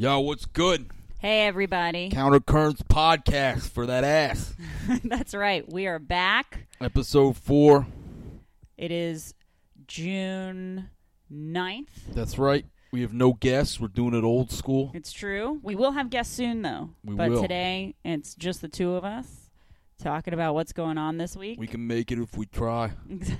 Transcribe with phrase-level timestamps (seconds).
[0.00, 0.92] Yo, what's good?
[1.18, 2.08] Hey, everybody.
[2.10, 4.54] Counter Currents podcast for that ass.
[5.02, 5.68] That's right.
[5.68, 6.68] We are back.
[6.80, 7.84] Episode four.
[8.76, 9.34] It is
[9.88, 10.90] June
[11.32, 11.88] 9th.
[12.12, 12.64] That's right.
[12.92, 13.80] We have no guests.
[13.80, 14.92] We're doing it old school.
[14.94, 15.58] It's true.
[15.64, 16.90] We will have guests soon, though.
[17.02, 17.42] We but will.
[17.42, 19.50] today, it's just the two of us
[20.00, 21.58] talking about what's going on this week.
[21.58, 22.92] We can make it if we try.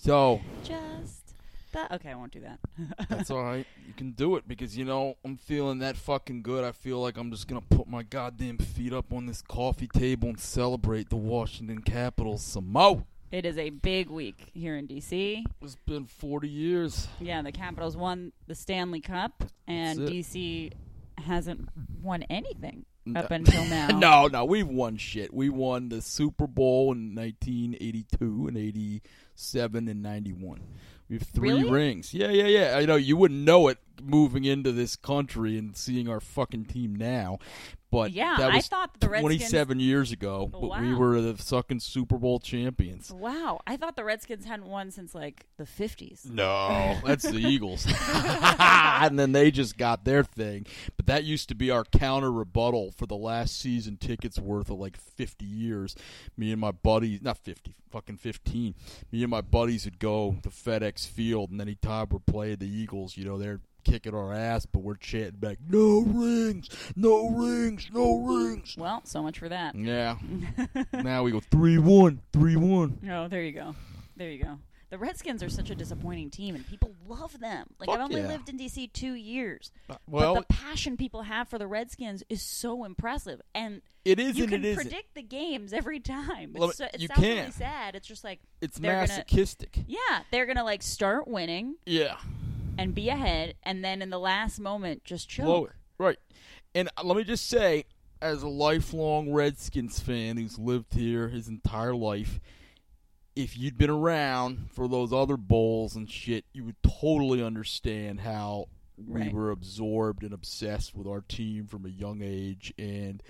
[0.00, 1.27] So just
[1.72, 1.92] that.
[1.92, 2.58] Okay, I won't do that.
[3.08, 3.66] that's all right.
[3.86, 6.64] You can do it because you know I'm feeling that fucking good.
[6.64, 10.28] I feel like I'm just gonna put my goddamn feet up on this coffee table
[10.28, 13.04] and celebrate the Washington Capitals some more.
[13.30, 15.44] it is a big week here in D.C.
[15.62, 17.08] It's been 40 years.
[17.20, 20.72] Yeah, the Capitals won the Stanley Cup, and D.C.
[21.18, 21.68] hasn't
[22.02, 23.20] won anything No.
[23.20, 23.88] up uh, until now.
[23.88, 25.32] no, no, we've won shit.
[25.34, 30.60] We won the Super Bowl in 1982 and 87 and 91.
[31.08, 31.70] We have three Really?
[31.70, 32.12] rings.
[32.12, 32.76] Yeah, yeah, yeah.
[32.76, 36.94] I know you wouldn't know it moving into this country and seeing our fucking team
[36.94, 37.38] now,
[37.90, 39.38] but Yeah, that I was thought the Redskins.
[39.50, 40.46] 27 years ago.
[40.46, 43.10] But we were the fucking Super Bowl champions.
[43.10, 46.26] Wow, I thought the Redskins hadn't won since like the fifties.
[46.30, 47.86] No, that's the Eagles.
[48.08, 50.66] and then they just got their thing.
[50.96, 54.78] But that used to be our counter rebuttal for the last season tickets worth of
[54.78, 55.96] like 50 years.
[56.36, 58.74] Me and my buddies, not 50, fucking 15.
[59.12, 63.16] Me and my buddies would go to FedEx Field, and anytime we're playing the Eagles,
[63.16, 68.18] you know, they're kicking our ass, but we're chanting back, no rings, no rings, no
[68.20, 68.76] rings.
[68.78, 69.74] Well, so much for that.
[69.74, 70.16] Yeah.
[70.92, 73.10] now we go 3 1, 3 1.
[73.10, 73.74] Oh, there you go.
[74.16, 74.58] There you go.
[74.90, 77.66] The Redskins are such a disappointing team, and people love them.
[77.78, 78.28] Like Fuck I've only yeah.
[78.28, 82.22] lived in DC two years, uh, Well, but the passion people have for the Redskins
[82.30, 86.54] is so impressive, and it is you can it predict the games every time.
[86.56, 87.36] Well, It's so, it you sounds can.
[87.36, 87.96] really sad.
[87.96, 89.78] It's just like It's they're gonna- masochistic.
[89.86, 92.16] yeah, they're gonna like start winning Yeah.
[92.78, 95.44] And be ahead, and then in the last moment just choke.
[95.46, 95.72] blow it.
[95.98, 96.16] Right.
[96.74, 97.84] And uh, let me just say,
[98.22, 102.40] as a lifelong Redskins fan who's lived here his entire life,
[103.36, 108.66] if you'd been around for those other bowls and shit, you would totally understand how
[108.96, 109.32] we Right.
[109.32, 113.22] were absorbed and obsessed with our team from a young age, and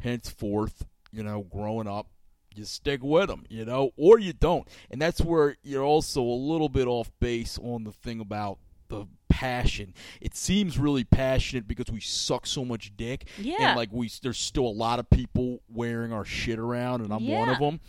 [0.00, 2.08] henceforth, you know, growing up.
[2.54, 6.38] You stick with them, you know, or you don't, and that's where you're also a
[6.38, 8.58] little bit off base on the thing about
[9.00, 9.94] the passion.
[10.20, 13.56] It seems really passionate because we suck so much dick, Yeah.
[13.70, 17.26] and like we, there's still a lot of people wearing our shit around, and I'm
[17.26, 17.80] one of them.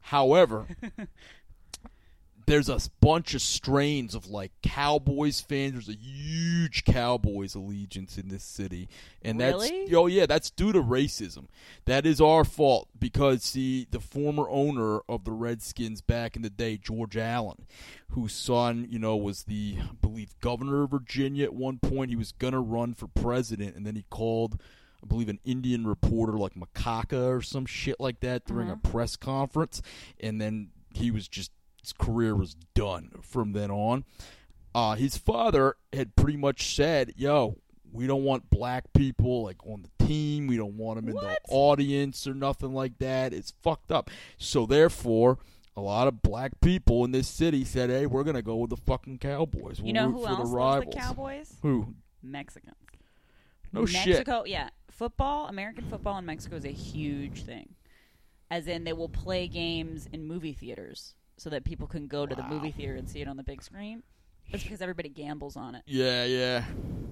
[0.00, 0.66] However,
[2.46, 5.72] there's a bunch of strains of like Cowboys fans.
[5.72, 8.88] There's a huge Cowboys allegiance in this city,
[9.22, 9.68] and Really?
[9.86, 11.46] that's oh yeah, that's due to racism.
[11.86, 16.50] That is our fault because see, the former owner of the Redskins back in the
[16.50, 17.66] day, George Allen,
[18.10, 22.10] whose son you know was the I believe governor of Virginia at one point.
[22.10, 24.60] He was gonna run for president, and then he called.
[25.02, 28.78] I believe an Indian reporter like macaca or some shit like that during Uh-huh.
[28.82, 29.82] a press conference,
[30.18, 31.50] and then he was just
[31.84, 34.04] his career was done from then on.
[34.74, 37.56] Uh, his father had pretty much said, "Yo,
[37.92, 40.46] we don't want black people like on the team.
[40.46, 41.24] We don't want them in What?
[41.46, 43.32] the audience or nothing like that.
[43.32, 45.38] It's fucked up." So therefore,
[45.76, 48.76] a lot of black people in this city said, "Hey, we're gonna go with the
[48.76, 49.78] fucking Cowboys.
[49.78, 51.56] We'll You know root who for else the loves rivals." the Cowboys?
[51.62, 51.94] Who?
[52.22, 52.74] Mexicans.
[53.72, 54.06] No shit.
[54.06, 54.70] Mexico, yeah.
[54.90, 57.74] Football, American football in Mexico is a huge thing.
[58.50, 62.34] As in, they will play games in movie theaters so that people can go to
[62.34, 64.02] the movie theater and see it on the big screen.
[64.50, 65.82] That's because everybody gambles on it.
[65.86, 66.64] Yeah, yeah.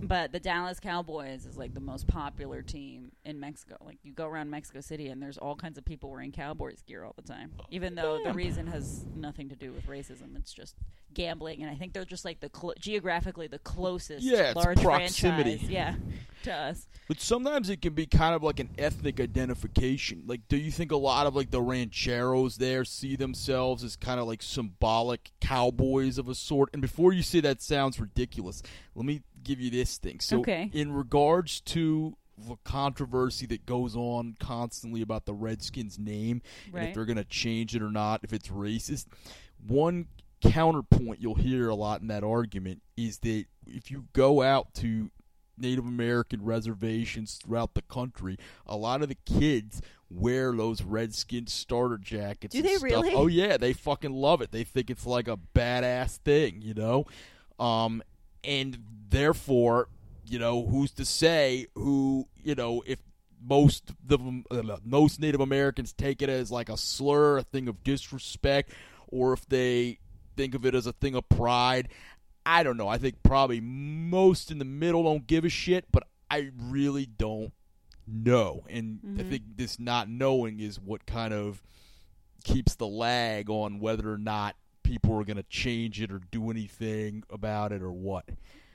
[0.04, 3.76] But the Dallas Cowboys is like the most popular team in Mexico.
[3.84, 7.04] Like you go around Mexico City and there's all kinds of people wearing Cowboys gear
[7.04, 7.52] all the time.
[7.70, 10.74] Even though the reason has nothing to do with racism, it's just
[11.14, 11.62] gambling.
[11.62, 15.58] And I think they're just like the clo- geographically the closest Yeah, it's large proximity.
[15.58, 15.94] franchise, yeah,
[16.44, 16.86] to us.
[17.06, 20.24] But sometimes it can be kind of like an ethnic identification.
[20.26, 24.18] Like, do you think a lot of like the rancheros there see themselves as kind
[24.18, 26.70] of like symbolic cowboys of a sort?
[26.72, 28.62] And before you say that sounds ridiculous,
[28.94, 30.20] let me give you this thing.
[30.20, 30.70] So, Okay.
[30.72, 36.94] in regards to the controversy that goes on constantly about the Redskins name and if
[36.94, 39.06] they're going to change it or not, if it's racist,
[39.66, 40.08] one
[40.40, 45.10] counterpoint you'll hear a lot in that argument is that if you go out to
[45.56, 48.36] Native American reservations throughout the country,
[48.66, 49.80] a lot of the kids
[50.14, 52.52] wear those Redskin starter jackets.
[52.52, 52.82] Do and they stuff.
[52.82, 53.14] really?
[53.14, 54.50] Oh yeah, they fucking love it.
[54.50, 57.06] They think it's like a badass thing, you know.
[57.58, 58.02] Um,
[58.44, 58.78] and
[59.08, 59.88] therefore,
[60.26, 62.98] you know, who's to say who, you know, if
[63.44, 64.20] most of
[64.50, 68.72] uh, most Native Americans take it as like a slur, a thing of disrespect,
[69.08, 69.98] or if they
[70.36, 71.88] think of it as a thing of pride.
[72.44, 72.88] I don't know.
[72.88, 77.52] I think probably most in the middle don't give a shit, but I really don't
[78.12, 78.64] know.
[78.68, 79.28] And I Mhm.
[79.28, 81.62] think this not knowing is what kind of
[82.44, 86.50] keeps the lag on whether or not people are going to change it or do
[86.50, 88.28] anything about it or what.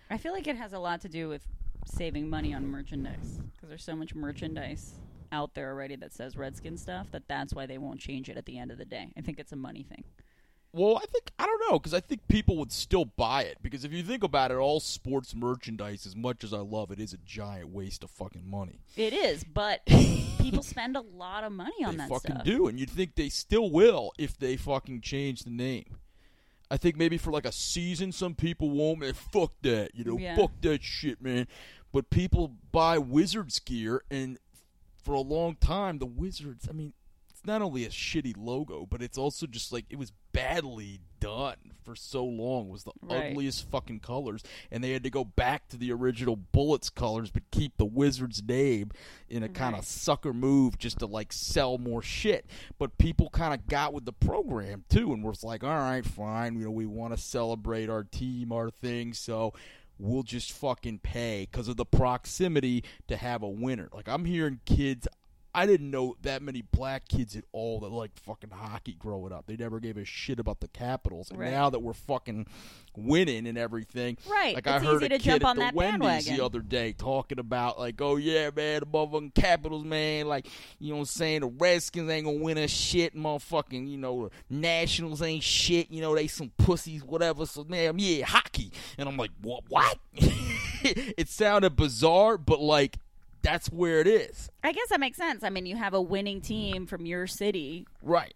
[0.09, 1.45] I feel like it has a lot to do with
[1.85, 4.93] saving money on merchandise because there's so much merchandise
[5.31, 8.45] out there already that says Redskin stuff that that's why they won't change it at
[8.45, 9.11] the end of the day.
[9.17, 10.03] I think it's a money thing.
[10.77, 13.83] Well, I think I don't know because I think people would still buy it because
[13.83, 17.13] if you think about it, all sports merchandise, as much as I love it, is
[17.13, 18.79] a giant waste of fucking money.
[18.95, 19.85] It is, but
[20.39, 22.45] people spend a lot of money on that they that fucking stuff.
[22.45, 25.97] do, and you'd think they still will if they fucking change the name.
[26.69, 28.99] I think maybe for like a season, some people won't.
[28.99, 30.35] Man, fuck that, you know, Yeah.
[30.35, 31.47] fuck that shit, man.
[31.93, 34.37] But people buy Wizards gear, and
[35.01, 36.67] for a long time, the Wizards.
[36.69, 36.93] I mean,
[37.37, 41.55] it's not only a shitty logo, but it's also just like it was badly done
[41.83, 42.67] for so long.
[42.67, 43.31] It was the Right.
[43.31, 47.43] ugliest fucking colors, and they had to go back to the original Bullets colors, but
[47.51, 48.91] keep the Wizards name
[49.29, 49.87] in a kind of Right.
[49.87, 52.45] sucker move just to like sell more shit.
[52.79, 56.55] But people kind of got with the program too, and was like, all right, fine,
[56.57, 59.53] you know, we want to celebrate our team, our thing, so.
[59.99, 63.89] We'll just fucking pay because of the proximity to have a winner.
[63.91, 65.07] Like I'm hearing kids
[65.57, 69.47] I didn't know that many black kids at all that liked fucking hockey growing up.
[69.47, 71.31] They never gave a shit about the Capitals.
[71.31, 71.49] And Right.
[71.51, 72.45] now that we're fucking
[72.95, 74.53] winning and everything, Right.
[74.53, 76.37] like it's I heard easy a to kid jump at the Wendy's bandwagon.
[76.37, 80.47] the other day talking about like, oh yeah, man, the motherfucking Capitals, man, like
[80.79, 84.29] you know what I'm saying, the Redskins ain't gonna win a shit, motherfucking, you know,
[84.49, 87.47] the Nationals ain't shit, you know, they some pussies, whatever.
[87.47, 89.63] So man, yeah, hockey, and I'm like, what?
[89.69, 89.97] What?
[90.83, 92.97] it sounded bizarre, but like
[93.41, 95.43] that's where it is, I guess that makes sense.
[95.43, 97.85] I mean, you have a winning team from your city.
[98.01, 98.33] right?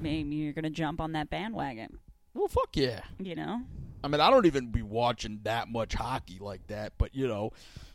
[0.00, 1.98] Maybe you're going to jump on that bandwagon,
[2.34, 3.00] Well, fuck yeah.
[3.18, 3.62] you know?
[4.04, 7.52] I mean, I don't even be watching that much hockey like that, but you know,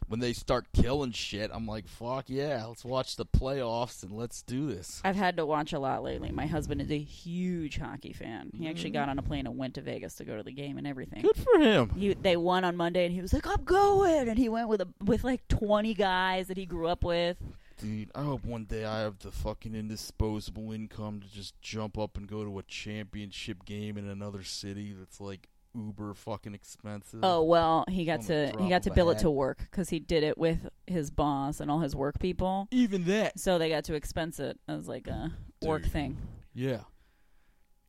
[0.07, 4.41] when they start killing shit, I'm like, fuck yeah, let's watch the playoffs and let's
[4.41, 5.01] do this.
[5.03, 6.31] I've had to watch a lot lately.
[6.31, 8.51] My husband is a huge hockey fan.
[8.57, 10.77] He actually got on a plane and went to Vegas to go to the game
[10.77, 11.21] and everything.
[11.21, 11.89] Good for him.
[11.89, 14.81] He, they won on Monday, and he was like, "I'm going," and he went with
[14.81, 17.37] a with like 20 guys that he grew up with.
[17.79, 22.17] Dude, I hope one day I have the fucking indisposable income to just jump up
[22.17, 27.19] and go to a championship game in another city that's like uber fucking expensive.
[27.23, 29.21] Oh well, he got On the to he got of to a bill it hat.
[29.21, 32.67] to work because he did it with his boss and all his work people.
[32.71, 33.39] Even that.
[33.39, 35.31] So they got to expense it as like a
[35.61, 35.91] work Dude.
[35.91, 36.17] thing.
[36.53, 36.81] Yeah.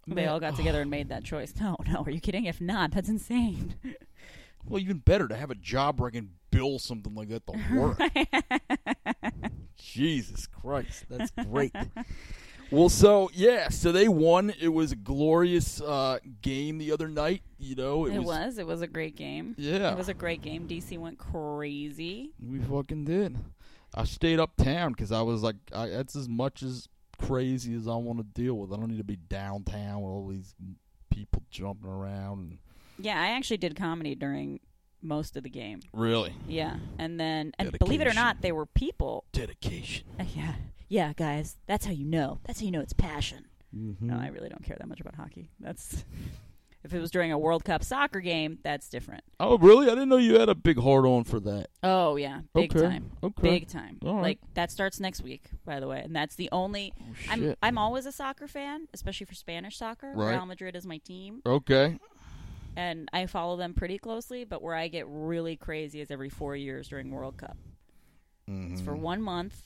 [0.06, 1.52] They Man, all got together and made that choice.
[1.60, 2.44] No, oh, no, are you kidding?
[2.46, 3.74] If not, that's insane.
[4.66, 7.74] Well, even better to have a job where I can bill something like that to
[7.74, 7.98] work.
[9.76, 11.72] Jesus Christ, that's great.
[12.70, 14.52] Well, so yeah, so they won.
[14.60, 17.42] It was a glorious uh, game the other night.
[17.58, 18.58] You know, it, It was.
[18.58, 19.54] It was a great game.
[19.58, 20.68] Yeah, It was a great game.
[20.68, 22.30] DC went crazy.
[22.44, 23.36] we fucking did.
[23.94, 26.88] I stayed uptown because I was like, I, that's as much as
[27.18, 28.72] crazy as I want to deal with.
[28.72, 30.54] I don't need to be downtown with all these
[31.10, 32.38] people jumping around.
[32.38, 32.58] And,
[32.98, 34.60] Yeah, I actually did comedy during
[35.02, 35.80] most of the game.
[35.92, 39.24] really, Yeah, and then and believe it or not, there were people.
[39.32, 40.06] dedication.
[40.18, 40.54] Uh, yeah,
[40.88, 41.56] yeah, guys.
[41.66, 42.38] That's how you know.
[42.46, 43.44] That's how you know it's passion.
[43.76, 44.06] Mm-hmm.
[44.08, 45.50] No, I really don't care that much about hockey.
[45.60, 46.04] That's
[46.84, 49.24] if it was during a World Cup soccer game, that's different.
[49.40, 49.86] oh, really?
[49.86, 51.68] I didn't know you had a big heart on for that.
[51.82, 52.86] Oh yeah, big okay.
[52.86, 53.42] time, Okay.
[53.42, 53.98] big time.
[54.02, 54.22] Right.
[54.22, 56.92] Like that starts next week, by the way, and that's the only.
[57.00, 57.54] Oh, I'm.
[57.62, 60.12] I'm always a soccer fan, especially for Spanish soccer.
[60.14, 60.30] Right.
[60.32, 61.98] Real Madrid is my team, Okay.
[62.76, 64.44] and I follow them pretty closely.
[64.44, 67.58] But where I get really crazy is every four years during World Cup.
[68.46, 69.00] It's for Mhm.
[69.00, 69.62] one month.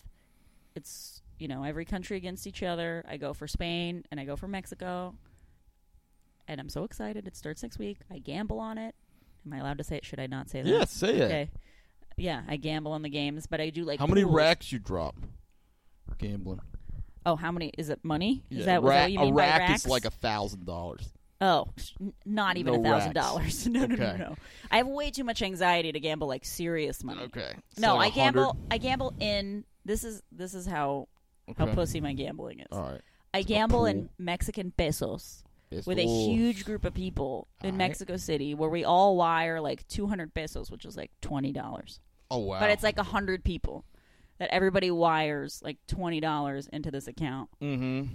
[0.75, 3.05] It's you know every country against each other.
[3.09, 5.14] I go for Spain and I go for Mexico,
[6.49, 7.26] and I'm so excited.
[7.26, 7.99] It starts next week.
[8.11, 8.95] I gamble on it.
[9.47, 10.05] Am I allowed to say it?
[10.05, 10.69] Should I not say that?
[10.69, 11.23] Yeah, say it.
[11.25, 11.50] Okay.
[12.17, 14.35] Yeah, I gamble on the games, but I do like How many pools.
[14.35, 15.17] racks you drop
[16.19, 16.61] gambling?
[17.25, 17.73] Oh, how many?
[17.79, 18.45] Is it money?
[18.50, 19.85] Is Yeah, that, rack- what you mean a by rack racks?
[19.85, 21.09] is like a thousand dollars.
[21.41, 21.69] oh,
[22.00, 23.67] n- not even a thousand dollars.
[23.69, 24.19] No, no, no, Okay.
[24.19, 24.37] no.
[24.71, 27.23] I have way too much anxiety to gamble like serious money.
[27.23, 27.55] Okay.
[27.79, 28.57] No, I a hundred- gamble.
[28.71, 29.64] I gamble in.
[29.84, 31.08] This is this is how
[31.58, 31.74] how Okay.
[31.74, 32.66] pussy my gambling is.
[32.70, 33.00] All right.
[33.34, 34.08] I gamble in.
[34.18, 37.78] Mexican pesos It's with a huge group of people in Alright.
[37.78, 42.00] Mexico City, where we all wire like two hundred pesos, which is like twenty dollars.
[42.30, 42.60] Oh wow.
[42.60, 43.84] But it's like a hundred people
[44.38, 47.48] that everybody wires like twenty dollars into this account.
[47.60, 48.14] Mm-hmm.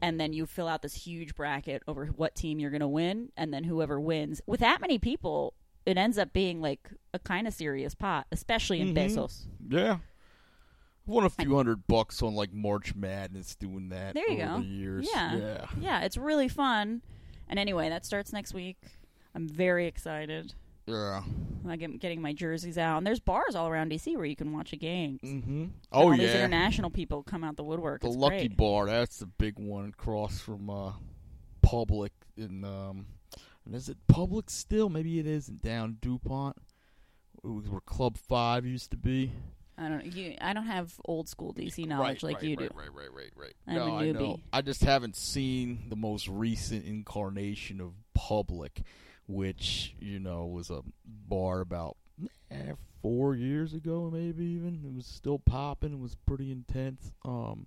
[0.00, 3.30] and then you fill out this huge bracket over what team you're going to win
[3.36, 5.54] and then whoever wins with that many people
[5.86, 8.94] it ends up being like a kind of serious pot especially in Mhm.
[8.96, 9.98] pesos Yeah.
[11.02, 14.14] I've won a few hundred bucks on like March Madness doing that.
[14.14, 14.58] There you over go.
[14.60, 15.08] The years.
[15.12, 15.36] Yeah.
[15.36, 15.66] Yeah.
[15.80, 17.02] yeah it's really fun
[17.48, 18.78] and anyway that starts next week
[19.34, 20.54] I'm very excited.
[20.86, 21.22] Yeah.
[21.66, 24.72] I'm getting my jerseys out, and there's bars all around DC where you can watch
[24.72, 25.20] a game.
[25.22, 25.64] Mm-hmm.
[25.92, 26.38] Oh all these yeah.
[26.38, 28.02] international people come out the woodwork.
[28.02, 28.56] The It's Lucky great.
[28.56, 30.92] Bar, that's the big one across from uh,
[31.62, 33.06] Public in um
[33.64, 34.88] and is it Public still?
[34.88, 36.56] Maybe it isn't down DuPont.
[37.42, 39.32] Where Club Five used to be.
[39.82, 40.06] I don't.
[40.06, 40.36] You.
[40.40, 42.78] I don't have old school DC knowledge like right, you right, do.
[42.78, 43.54] Right, right, right, right.
[43.66, 44.40] I'm no, a I know.
[44.52, 48.82] I just haven't seen the most recent incarnation of Public,
[49.26, 51.96] which you know was a bar about
[52.50, 54.82] eh, four years ago, maybe even.
[54.84, 55.92] It was still popping.
[55.92, 57.12] It was pretty intense.
[57.24, 57.66] Um,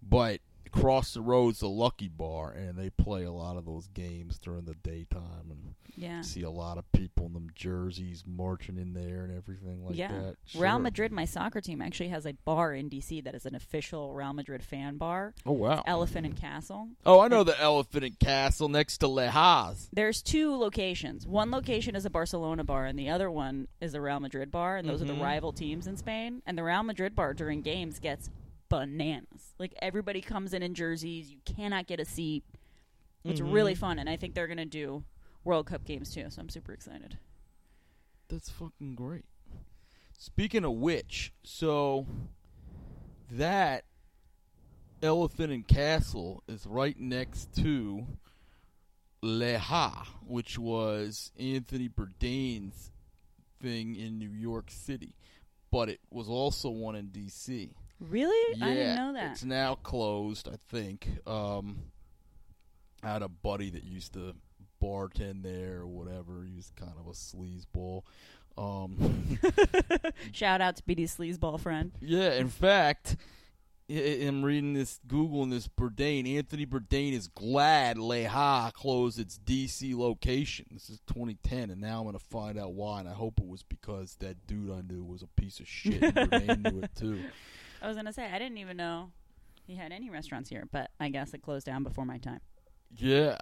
[0.00, 0.40] but
[0.76, 4.64] across the road's the Lucky Bar, and they play a lot of those games during
[4.64, 6.22] the daytime, and Yeah.
[6.22, 10.08] see a lot of people in them jerseys marching in there and everything like yeah.
[10.10, 10.36] that.
[10.56, 14.12] Real Madrid, my soccer team, actually has a bar in DC that is an official
[14.12, 15.34] Real Madrid fan bar.
[15.46, 15.84] Oh wow.
[15.86, 16.88] Elephant and Castle.
[17.06, 19.88] Oh, I know the Elephant and Castle next to Les Halles.
[19.92, 21.26] There's two locations.
[21.26, 24.76] One location is a Barcelona bar, and the other one is a Real Madrid bar,
[24.76, 25.16] and those are Mhm.
[25.18, 26.42] the rival teams in Spain.
[26.46, 28.30] And the Real Madrid bar during games gets
[28.68, 29.54] bananas.
[29.58, 31.30] Like everybody comes in in jerseys.
[31.30, 32.44] You cannot get a seat.
[33.24, 33.52] It's Mhm.
[33.52, 35.04] really fun, and I think they're gonna do
[35.44, 36.28] World Cup games too.
[36.30, 37.18] So I'm super excited.
[38.28, 39.24] That's fucking great.
[40.18, 42.06] Speaking of which, so
[43.30, 43.84] that
[45.02, 48.06] Elephant and Castle is right next to
[49.22, 52.90] Les Halles, which was Anthony Bourdain's
[53.60, 55.14] thing in New York City,
[55.70, 57.74] but it was also one in D.C.
[58.08, 58.58] Really?
[58.58, 59.32] Yeah, I didn't know that.
[59.32, 61.08] It's now closed, I think.
[61.26, 61.78] Um,
[63.02, 64.34] I had a buddy that used to
[64.82, 66.44] bartend there or whatever.
[66.46, 68.02] He was kind of a sleazeball.
[68.56, 69.38] Um,
[70.32, 71.90] Shout out to BD Sleazeball friend.
[72.00, 73.16] yeah, in fact,
[73.90, 76.36] I- I'm reading this, Googling this Bourdain.
[76.36, 79.94] Anthony Bourdain is glad Les Halles closed its D.C.
[79.94, 80.66] location.
[80.70, 83.46] This is 2010, and now I'm going to find out why, and I hope it
[83.46, 86.90] was because that dude I knew was a piece of shit, and Bourdain knew it
[86.94, 87.20] too.
[87.82, 89.10] I was gonna say I didn't even know
[89.66, 92.40] he had any restaurants here, but I guess it closed down before my time.
[92.96, 93.36] Yeah.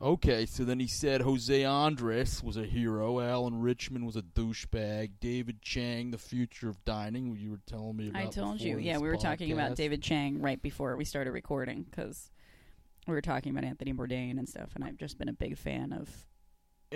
[0.00, 5.12] Okay, so then he said Jose Andres was a hero, Alan Richman was a douchebag,
[5.20, 8.22] David Chang, the future of dining, you were telling me about.
[8.22, 8.78] I told you.
[8.78, 9.76] Yeah, we were talking about.
[9.76, 12.30] David Chang right before we started recording because
[13.06, 15.92] we were talking about Anthony Bourdain and stuff, and I've just been a big fan
[15.92, 16.10] of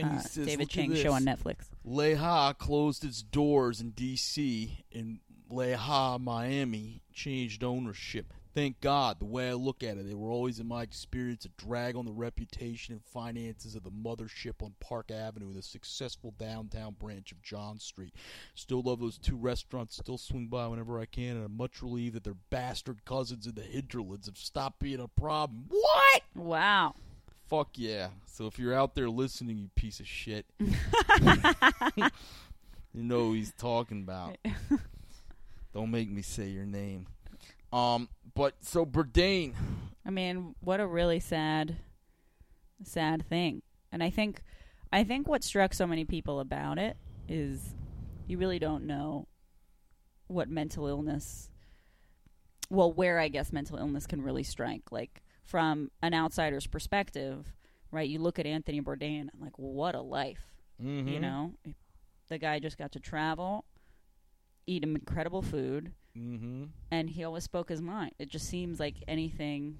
[0.02, 1.68] uh, says, David Chang's show on Netflix.
[1.84, 4.84] Les Halles closed its doors in D.C.
[4.94, 8.32] and Les Halles, Miami, changed ownership.
[8.54, 9.20] Thank God.
[9.20, 12.06] The way I look at it, they were always, in my experience, a drag on
[12.06, 17.40] the reputation and finances of the mothership on Park Avenue, the successful downtown branch of
[17.40, 18.14] John Street.
[18.54, 19.96] Still love those two restaurants.
[19.96, 23.54] Still swing by whenever I can, and I'm much relieved that their bastard cousins in
[23.54, 25.66] the hinterlands have stopped being a problem.
[25.68, 26.22] What?
[26.34, 26.94] Wow.
[27.48, 28.08] Fuck yeah.
[28.26, 30.66] So if you're out there listening, you piece of shit, you
[32.92, 34.36] know who he's talking about.
[35.78, 37.06] Don't make me say your name.
[37.72, 39.54] Um, but so Bourdain,
[40.04, 41.76] I mean, what a really sad,
[42.82, 43.62] sad thing.
[43.92, 44.42] And I think,
[44.92, 46.96] I think what struck so many people about it
[47.28, 47.76] is
[48.26, 49.28] you really don't know
[50.26, 51.48] what mental illness,
[52.68, 54.90] well, where I guess mental illness can really strike.
[54.90, 57.52] Like from an outsider's perspective,
[57.92, 58.08] right?
[58.08, 60.42] You look at Anthony Bourdain, and like, what a life.
[60.82, 61.06] mm-hmm.
[61.06, 61.52] You know,
[62.26, 63.64] the guy just got to travel,
[64.68, 66.64] eat incredible food, mm-hmm.
[66.90, 68.12] and he always spoke his mind.
[68.18, 69.78] It just seems like anything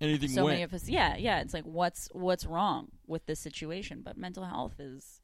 [0.00, 0.54] anything so went.
[0.54, 4.42] many of us yeah yeah it's like what's what's wrong with this situation but mental
[4.44, 5.20] health is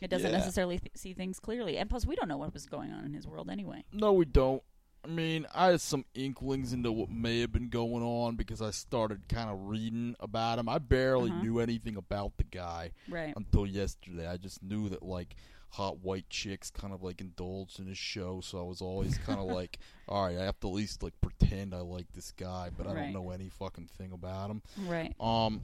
[0.00, 0.38] it doesn't Yeah.
[0.38, 3.12] necessarily th- see things clearly and plus we don't know what was going on in
[3.12, 4.62] his world anyway no, we don't.
[5.04, 8.70] I mean, I had some inklings into what may have been going on because I
[8.70, 10.68] started kind of reading about him.
[10.68, 11.42] I barely Uh-huh.
[11.42, 14.26] knew anything about the guy right until yesterday.
[14.26, 15.36] I just knew that like
[15.70, 19.38] hot white chicks kind of like indulged in his show, so I was always kind
[19.38, 22.70] of like, all right, I have to at least like pretend I like this guy,
[22.76, 23.02] but I Right.
[23.04, 24.62] don't know any fucking thing about him.
[24.86, 25.60] right Um,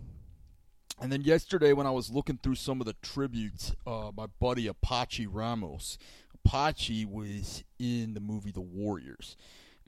[1.00, 4.66] and then yesterday when I was looking through some of the tributes, uh, my buddy
[4.66, 5.98] Apache Ramos,
[6.44, 9.36] Apache was in the movie The Warriors.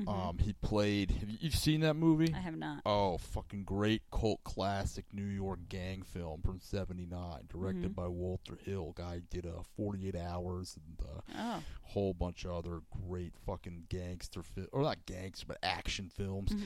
[0.00, 0.08] Mhm.
[0.08, 1.10] Um, he played.
[1.10, 2.32] Have you you've seen that movie?
[2.32, 7.90] i have not Oh, fucking great cult classic New York gang film from '79, directed
[7.92, 7.94] Mhm.
[7.96, 8.92] by Walter Hill.
[8.94, 13.86] Guy did a uh, 48 Hours and a oh whole bunch of other great fucking
[13.88, 16.52] gangster fi- or not gangster but action films.
[16.52, 16.62] Mhm.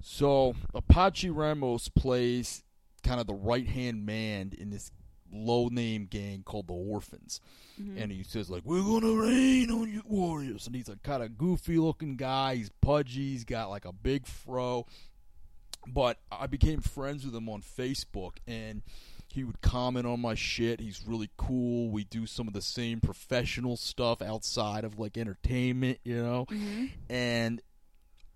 [0.00, 2.62] So Apache Ramos plays
[3.02, 4.90] kind of the right hand man in this
[5.34, 7.40] low name gang called the Orphans,
[7.80, 8.00] Mhm.
[8.02, 11.36] and he says like, "We're gonna rain on you warriors," and he's a kind of
[11.36, 12.56] goofy looking guy.
[12.56, 13.32] He's pudgy.
[13.32, 14.86] He's got like a big fro.
[15.86, 18.82] But I became friends with him on Facebook, and
[19.28, 20.80] he would comment on my shit.
[20.80, 21.90] He's really cool.
[21.90, 26.46] We do some of the same professional stuff outside of like entertainment, you know.
[26.46, 26.86] Mm-hmm.
[27.10, 27.60] And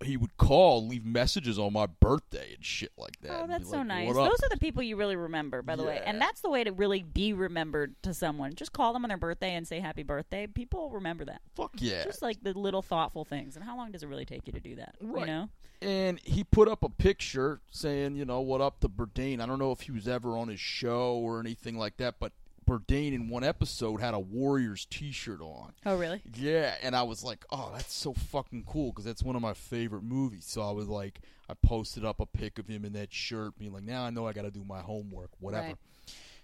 [0.05, 3.33] he would call, leave messages on my birthday and shit like that.
[3.33, 4.15] Oh, that's so like, nice.
[4.15, 6.01] Those are the people you really remember, by the way.
[6.05, 8.55] And that's the way to really be remembered to someone.
[8.55, 10.47] Just call them on their birthday and say happy birthday.
[10.47, 11.41] People remember that.
[11.57, 12.05] Fuck yeah.
[12.05, 13.57] Just like the little thoughtful things.
[13.57, 14.95] And how long does it really take you to do that?
[15.01, 15.27] You Right.
[15.27, 15.49] know?
[15.81, 19.41] and he put up a picture saying, you know, what up to Bourdain.
[19.41, 22.33] I don't know if he was ever on his show or anything like that, but
[22.69, 25.73] Bourdain in one episode had a Warriors T-shirt on.
[25.87, 26.21] Oh, really?
[26.35, 29.55] Yeah, and I was like, oh, that's so fucking cool because that's one of my
[29.55, 30.45] favorite movies.
[30.47, 33.73] So I was like, I posted up a pic of him in that shirt, being
[33.73, 35.69] like, now I know I got to do my homework, whatever.
[35.69, 35.77] Right.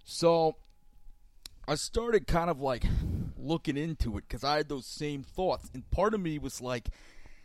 [0.04, 0.56] So
[1.68, 2.84] I started kind of like
[3.38, 6.88] looking into it because I had those same thoughts, and part of me was like,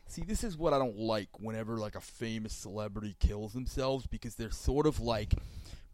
[0.08, 4.36] see, this is what I don't like whenever like a famous celebrity kills themselves because
[4.36, 5.36] they're sort of like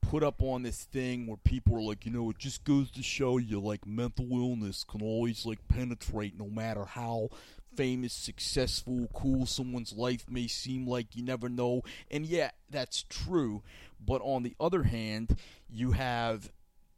[0.09, 3.03] put up on this thing where people are like, you know, it just goes to
[3.03, 7.29] show you like mental illness can always like penetrate no matter how
[7.75, 11.83] famous, successful, cool someone's life may seem like you never know.
[12.09, 13.63] And yeah, that's true.
[14.05, 15.37] But on the other hand,
[15.69, 16.51] you have,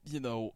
[0.03, 0.53] you know,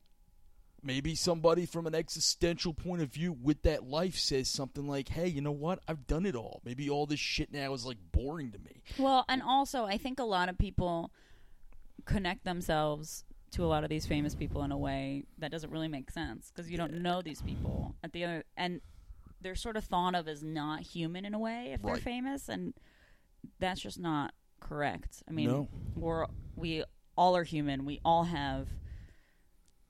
[0.83, 5.27] maybe somebody from an existential point of view with that life says something like, hey,
[5.27, 5.79] you know what?
[5.87, 6.61] I've done it all.
[6.65, 8.83] Maybe all this shit now is like boring to me.
[8.97, 11.11] Well, and also, I think a lot of people
[12.01, 15.87] connect themselves to a lot of these famous people in a way that doesn't really
[15.89, 18.79] make sense because you don't know these people at the other and
[19.41, 22.73] they're sort of thought of as not human in a way if they're famous and
[23.59, 25.23] that's just not correct.
[25.27, 25.67] I mean, No.
[25.95, 26.83] we're we
[27.17, 27.83] all are human.
[27.83, 28.67] We all have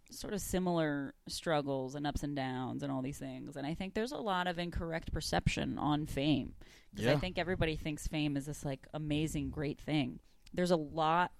[0.09, 3.55] sort of similar struggles and ups and downs and all these things.
[3.55, 6.53] And I think there's a lot of incorrect perception on fame.
[6.93, 10.19] Because I think everybody thinks fame is this like amazing, great thing.
[10.53, 11.31] There's a lot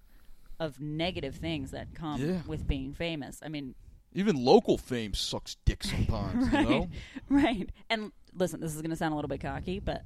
[0.60, 2.42] of negative things that come Yeah.
[2.46, 3.40] with being famous.
[3.44, 3.74] I mean,
[4.14, 6.88] Even local fame sucks dick sometimes, right, you know?
[7.28, 7.70] right.
[7.88, 10.02] And listen, this is going to sound a little bit cocky, but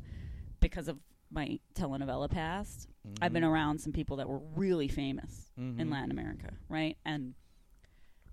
[0.61, 0.99] because of
[1.31, 2.88] my telenovela past,
[3.20, 5.90] I've been around some people that were really famous in Mhm.
[5.90, 6.97] Latin America, right?
[7.05, 7.35] And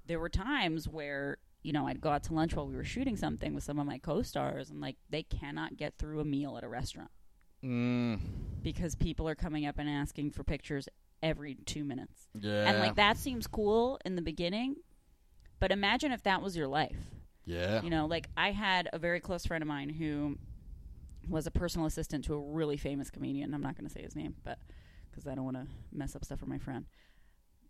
[0.06, 3.16] there were times where you know I'd go out to lunch while we were shooting
[3.16, 6.64] something with some of my co-stars, and like they cannot get through a meal at
[6.64, 7.10] a restaurant
[7.64, 8.20] Mm,
[8.62, 10.90] because people are coming up and asking for pictures
[11.24, 12.70] every two minutes, yeah.
[12.70, 14.76] and like that seems cool in the beginning,
[15.60, 16.98] but imagine if that was your life.
[17.46, 17.82] Yeah.
[17.82, 20.38] You know, like I had a very close friend of mine who
[21.28, 23.54] was a personal assistant to a really famous comedian.
[23.54, 24.60] I'm not going to say his name, but
[25.10, 26.86] because I don't want to mess up stuff for my friend.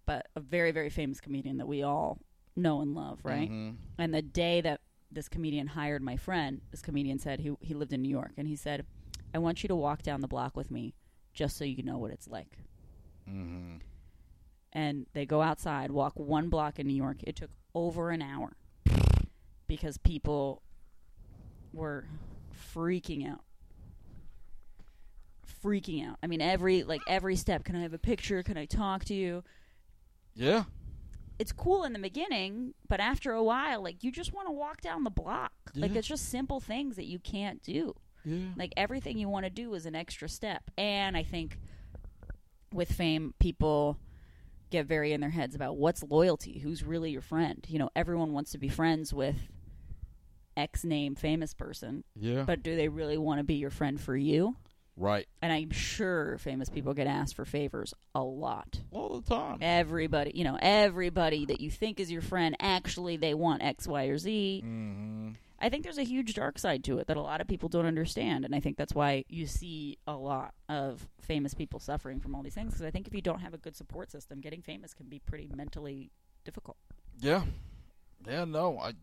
[0.06, 2.20] But a very, very famous comedian that we all
[2.56, 3.50] know and love, right?
[3.50, 3.78] Mhm.
[3.98, 7.94] And the day that this comedian hired my friend, this comedian said he he lived
[7.94, 8.86] in New York, and he said,
[9.34, 10.94] "I want you to walk down the block with me,
[11.34, 12.58] just so you know what it's like."
[13.30, 13.80] Mhm.
[14.74, 17.18] and they go outside, walk one block in New York.
[17.24, 18.58] It took over an hour
[19.68, 20.62] because people
[21.72, 22.06] were
[22.74, 23.44] freaking out.
[25.64, 26.18] Freaking out.
[26.22, 27.64] I mean, every like every step.
[27.64, 28.44] Can I have a picture?
[28.44, 29.44] Can I talk to you?
[30.36, 30.64] Yeah.
[31.40, 34.82] It's cool in the beginning, but after a while, like you just want to walk
[34.82, 35.52] down the block.
[35.76, 37.96] Like it's just simple things that you can't do.
[38.26, 38.50] Yeah.
[38.56, 40.70] Like everything you want to do is an extra step.
[40.78, 41.58] And I think
[42.74, 43.98] with fame, people
[44.70, 47.64] get very in their heads about what's loyalty, who's really your friend.
[47.70, 49.36] You know, everyone wants to be friends with
[50.56, 52.44] X name famous person, Yeah.
[52.44, 54.56] but do they really want to be your friend for you?
[54.96, 55.28] right.
[55.42, 58.80] And I'm sure famous people get asked for favors a lot.
[58.92, 59.58] All the time.
[59.60, 64.04] Everybody, you know, everybody that you think is your friend, actually they want X, Y,
[64.06, 64.62] or Z.
[64.62, 67.70] hmm I think there's a huge dark side to it that a lot of people
[67.70, 72.20] don't understand, and I think that's why you see a lot of famous people suffering
[72.20, 72.74] from all these things.
[72.74, 75.20] Because I think if you don't have a good support system, getting famous can be
[75.20, 76.12] pretty mentally
[76.44, 76.78] difficult.
[77.20, 77.46] Yeah.
[78.28, 78.94] Yeah, no, I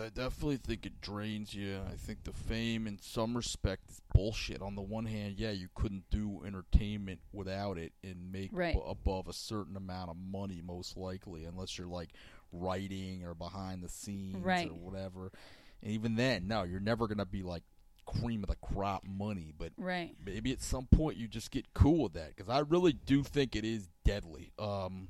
[0.00, 1.80] I definitely think it drains you.
[1.90, 4.62] I think the fame in some respect is bullshit.
[4.62, 8.74] On the one hand, yeah, you couldn't do entertainment without it and make Right.
[8.76, 12.10] b- above a certain amount of money most likely unless you're like
[12.52, 14.70] writing or behind the scenes Right.
[14.70, 15.32] or whatever.
[15.82, 17.62] And even then, no, you're never going to be like
[18.06, 20.14] cream of the crop money, but Right.
[20.24, 23.54] maybe at some point you just get cool with that because I really do think
[23.54, 24.50] it is deadly.
[24.58, 25.08] Um,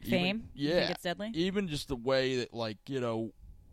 [0.00, 0.48] even- Fame?
[0.54, 1.30] yeah, You think it's deadly?
[1.34, 3.32] even just the way that like you know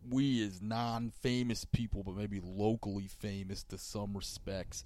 [0.09, 4.83] we as non-famous people but maybe locally famous to some respects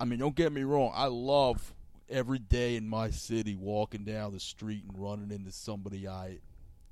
[0.00, 1.72] i mean don't get me wrong i love
[2.08, 6.38] every day in my city walking down the street and running into somebody i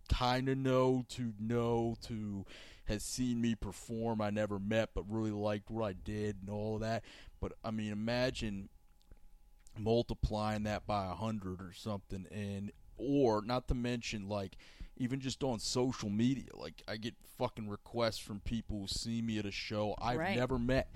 [0.08, 2.44] kind of know to know to
[2.86, 6.74] has seen me perform i never met but really liked what i did and all
[6.76, 7.02] of that
[7.40, 8.68] but i mean imagine
[9.78, 14.56] multiplying that by a hundred or something and or not to mention like
[14.96, 16.48] even just on social media.
[16.54, 20.34] Like I get fucking requests from people who see me at a show I've Right.
[20.36, 20.88] never met.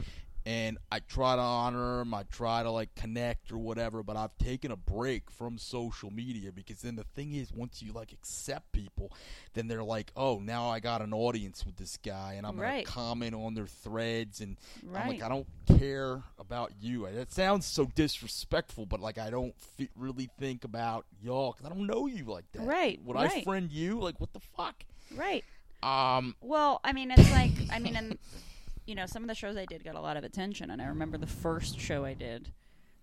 [0.47, 4.37] And I try to honor them, I try to like connect or whatever, but I've
[4.39, 8.73] taken a break from social media because then the thing is, once you like accept
[8.73, 9.13] people,
[9.53, 12.87] then they're like, oh, now I got an audience with this guy, and I'm Right.
[12.87, 15.03] gonna comment on their threads, and Right.
[15.03, 15.47] I'm like, I don't
[15.79, 17.07] care about you.
[17.13, 21.69] That sounds so disrespectful, but like I don't f- really think about y'all because I
[21.75, 22.63] don't know you like that.
[22.63, 24.01] Right, Would I friend you?
[24.01, 24.85] Like what the fuck?
[25.15, 25.45] right.
[25.83, 26.35] Um.
[26.41, 28.19] Well, I mean, it's like I mean, and
[28.91, 30.87] you know, some of the shows I did got a lot of attention, and I
[30.87, 32.51] remember the first show I did,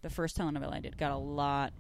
[0.02, 1.72] the first telenovela I did, got a lot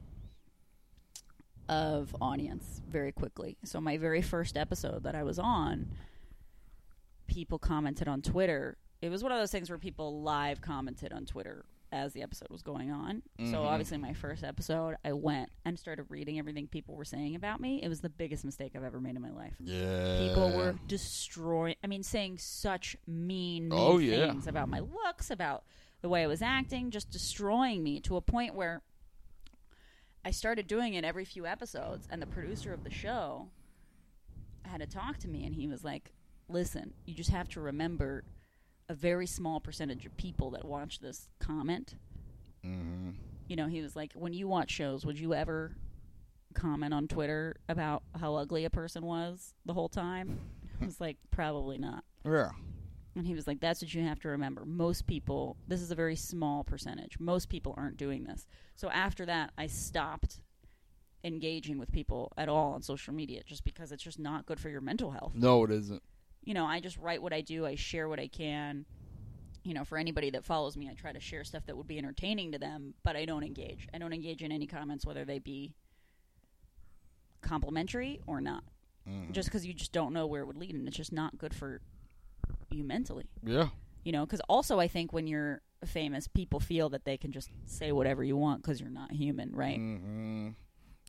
[1.67, 3.57] of audience very quickly.
[3.65, 5.89] So my very first episode that I was on,
[7.27, 8.77] people commented on Twitter.
[9.01, 12.49] It was one of those things where people live commented on Twitter as the episode
[12.49, 13.23] was going on.
[13.39, 13.65] So Mhm.
[13.65, 17.81] obviously, my first episode, I went and started reading everything people were saying about me.
[17.81, 20.27] It was the biggest mistake I've ever made in my life Yeah.
[20.27, 24.27] people were destroying i mean saying such mean, mean Oh, yeah.
[24.31, 25.63] things about my looks about
[26.01, 28.81] the way i was acting just destroying me to a point where
[30.25, 33.49] i started doing it every few episodes and the producer of the show
[34.63, 36.11] had to talk to me and he was like
[36.49, 38.23] listen you just have to remember
[38.89, 41.95] a very small percentage of people that watch this comment.
[42.63, 43.11] Hmm
[43.47, 45.75] you know he was like when you watch shows would you ever
[46.53, 50.39] comment on twitter about how ugly a person was the whole time?
[50.81, 52.03] I was like probably not.
[52.25, 52.49] Yeah.
[53.15, 54.65] and he was like that's what you have to remember.
[54.65, 57.19] Most people this is a very small percentage.
[57.19, 58.47] Most people aren't doing this.
[58.75, 60.41] So after that i stopped
[61.23, 64.69] engaging with people at all on social media just because it's just not good for
[64.69, 65.33] your mental health.
[65.35, 66.03] No, it isn't.
[66.47, 68.85] You know, I just write what I do, I share what I can.
[69.65, 71.97] You know, for anybody that follows me, I try to share stuff that would be
[71.97, 73.85] entertaining to them, but I don't engage.
[73.93, 75.73] I don't engage in any comments, whether they be
[77.41, 78.63] complimentary or not.
[79.05, 79.33] Mhm.
[79.33, 81.53] Just because you just don't know where it would lead, and it's just not good
[81.53, 81.81] for
[82.71, 83.25] you mentally.
[83.43, 83.67] Yeah.
[84.05, 87.49] You know, because also I think when you're famous, people feel that they can just
[87.65, 89.77] say whatever you want because you're not human, right?
[89.77, 90.49] hmm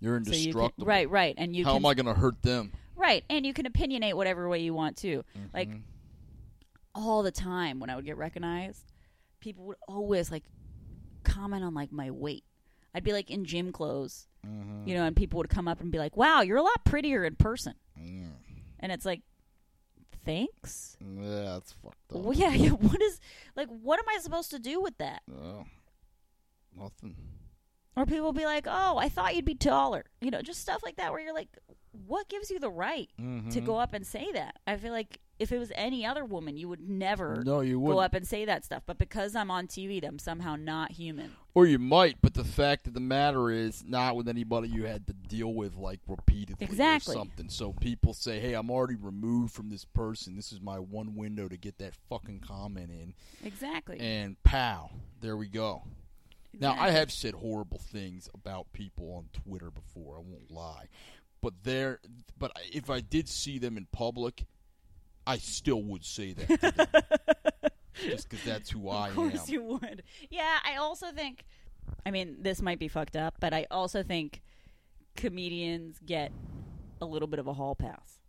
[0.00, 0.86] You're So you can, indestructible.
[0.86, 2.72] right, right, and you How can, am I going to hurt them?
[2.98, 5.24] Right, and you can opinionate whatever way you want to.
[5.54, 5.82] Like Mhm.
[6.94, 8.92] all the time when I would get recognized,
[9.40, 10.44] people would always like
[11.22, 12.44] comment on like my weight.
[12.94, 14.86] I'd be like in gym clothes, Mhm.
[14.88, 17.24] you know, and people would come up and be like, "Wow, you're a lot prettier
[17.24, 18.32] in person." Mm.
[18.80, 19.22] And it's like,
[20.24, 22.22] "Thanks." Yeah, that's fucked up.
[22.22, 22.70] Well, yeah, yeah.
[22.92, 23.20] What is
[23.56, 23.68] like?
[23.68, 25.22] What am I supposed to do with that?
[25.26, 25.66] No.
[26.76, 27.16] Nothing.
[27.96, 30.82] Or people will be like, "Oh, I thought you'd be taller," you know, just stuff
[30.82, 31.10] like that.
[31.12, 31.48] Where you're like,
[32.06, 33.64] "What gives you the right to Mhm.
[33.64, 36.68] go up and say that?" I feel like if it was any other woman, you
[36.68, 38.82] would never No, you go up and say that stuff.
[38.86, 41.30] But because I'm on TV, I'm somehow not human.
[41.54, 45.06] Or you might, but the fact of the matter is not with anybody you had
[45.06, 47.14] to deal with like repeatedly Exactly.
[47.14, 47.48] or something.
[47.50, 50.34] So people say, "Hey, I'm already removed from this person.
[50.36, 53.98] This is my one window to get that fucking comment in." Exactly.
[54.00, 55.84] And pow, there we go.
[56.60, 60.16] Now, I have said horrible things about people on Twitter before.
[60.16, 60.88] I won't lie,
[61.40, 62.00] but there,
[62.38, 64.44] but if I did see them in public,
[65.26, 69.10] I still would say that, just because that's who I am.
[69.10, 69.54] Of course am.
[69.54, 70.02] you would.
[70.30, 71.44] Yeah, I also think.
[72.04, 74.42] I mean, this might be fucked up, but I also think
[75.16, 76.32] comedians get
[77.00, 78.20] a little bit of a hall pass.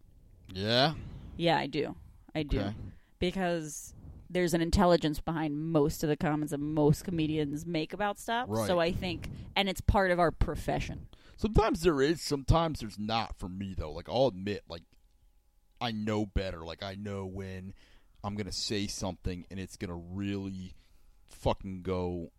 [0.53, 0.93] Yeah.
[1.37, 1.95] Yeah, I do.
[2.35, 2.73] I do Okay.
[3.19, 3.93] because
[4.29, 8.47] there's an intelligence behind most of the comments that most comedians make about stuff.
[8.49, 8.67] Right.
[8.67, 11.07] So I think, and it's part of our profession.
[11.39, 13.93] Sometimes there is, sometimes there's not for me though.
[13.93, 14.83] Like I'll admit, like
[15.79, 16.65] I know better.
[16.65, 17.73] Like I know when
[18.25, 20.73] I'm gonna say something and it's gonna really
[21.29, 22.31] fucking go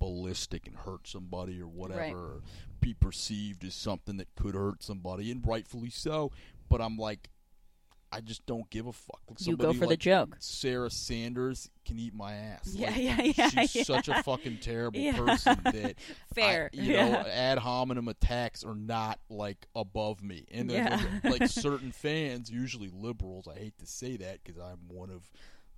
[0.00, 2.12] ballistic and hurt somebody or whatever, Right.
[2.12, 2.42] or
[2.80, 6.32] be perceived as something that could hurt somebody, and rightfully so.
[6.68, 7.30] But I'm like,
[8.12, 9.20] I just don't give a fuck.
[9.28, 10.36] Like You go for the joke.
[10.40, 12.72] Sarah Sanders can eat my ass.
[12.74, 12.98] Yeah, Like,
[13.36, 13.64] yeah, yeah.
[13.66, 15.16] She's such a fucking terrible Yeah.
[15.16, 15.94] person that
[16.34, 16.70] Fair.
[16.72, 17.08] I- you yeah.
[17.08, 21.00] know, ad hominem attacks are not like above me, and Yeah.
[21.22, 23.46] like, like certain fans, usually liberals.
[23.46, 25.30] I hate to say that because I'm one of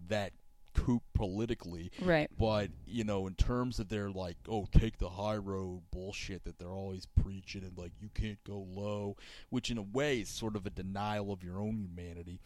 [0.09, 0.33] that
[0.75, 2.31] coop politically, right.
[2.39, 6.59] but you know, in terms of their like, oh, take the high road bullshit that
[6.59, 9.17] they're always preaching, and like you can't go low,
[9.51, 12.41] which in a way is sort of a denial of your own humanity.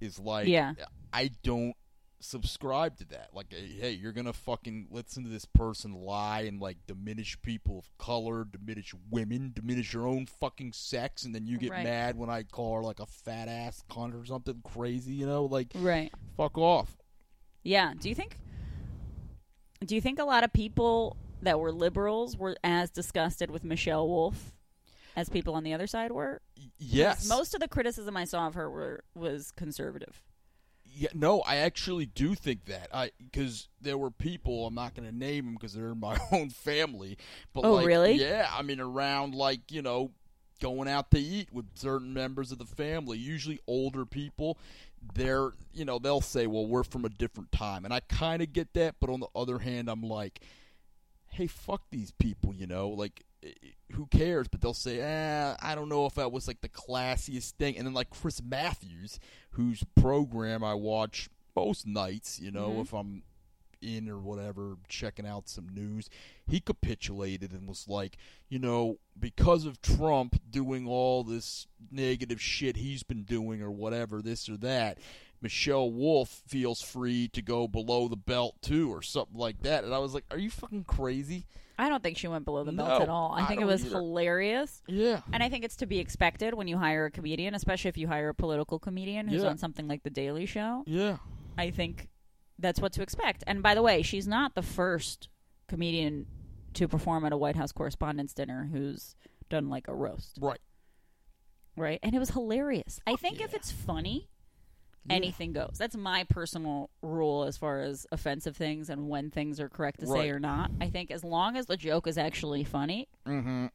[0.00, 0.74] Is like, Yeah.
[1.12, 1.74] I don't
[2.20, 3.30] subscribe to that.
[3.32, 7.98] Like, hey, you're gonna fucking listen to this person lie and like diminish people of
[7.98, 11.84] color, diminish women, diminish your own fucking sex, and then you get Right.
[11.84, 15.14] mad when I call her like a fat ass cunt or something crazy.
[15.14, 16.12] You know, like Right.
[16.36, 16.96] fuck off.
[17.62, 17.92] Yeah.
[17.98, 18.38] Do you think?
[19.84, 24.08] Do you think a lot of people that were liberals were as disgusted with Michelle
[24.08, 24.52] Wolf
[25.14, 26.40] as people on the other side were?
[26.78, 27.28] Yes.
[27.28, 30.22] Most of the criticism I saw of her were was conservative.
[30.84, 32.88] Yeah, no, I actually do think that.
[32.92, 36.18] I because there were people I'm not going to name them because they're in my
[36.32, 37.16] own family.
[37.52, 38.14] But Oh, like, really?
[38.14, 40.10] Yeah, I mean around like you know
[40.60, 44.58] going out to eat with certain members of the family, usually older people.
[45.14, 48.52] They're you know they'll say, well, we're from a different time, and I kind of
[48.52, 48.96] get that.
[49.00, 50.40] But on the other hand, I'm like,
[51.30, 53.22] hey, fuck these people, you know, like.
[53.42, 53.50] eh,
[53.92, 54.48] Who cares?
[54.48, 57.76] But they'll say, eh, I don't know if that was like the classiest thing.
[57.78, 59.18] And then like Chris Matthews,
[59.52, 62.80] whose program I watch most nights, you know, Mhm.
[62.82, 63.22] if I'm
[63.80, 66.08] in or whatever, checking out some news,
[66.46, 68.16] he capitulated and was like,
[68.48, 74.20] you know, because of Trump doing all this negative shit he's been doing or whatever,
[74.22, 74.98] this or that,
[75.40, 79.84] Michelle Wolf feels free to go below the belt too or something like that.
[79.84, 81.46] And I was like, are you fucking crazy?
[81.80, 83.32] I don't think she went below the belt No, at all.
[83.36, 83.98] I I think it was either.
[83.98, 84.82] hilarious.
[84.88, 85.20] Yeah.
[85.32, 88.08] And I think it's to be expected when you hire a comedian, especially if you
[88.08, 89.50] hire a political comedian who's Yeah.
[89.50, 90.82] on something like The Daily Show.
[90.88, 91.18] Yeah.
[91.56, 92.08] I think
[92.58, 93.44] that's what to expect.
[93.46, 95.28] And by the way, she's not the first
[95.68, 96.26] comedian
[96.74, 99.14] to perform at a White House Correspondents' Dinner who's
[99.48, 100.60] done like a roast, Right.
[101.76, 101.98] right?
[102.02, 103.00] And it was hilarious.
[103.06, 104.28] I think if it's funny,
[105.06, 105.14] Yeah.
[105.16, 105.76] anything goes.
[105.78, 110.06] That's my personal rule as far as offensive things and when things are correct to
[110.06, 110.22] Right.
[110.24, 110.70] say or not.
[110.80, 113.66] I think as long as the joke is actually funny, Mm-hmm.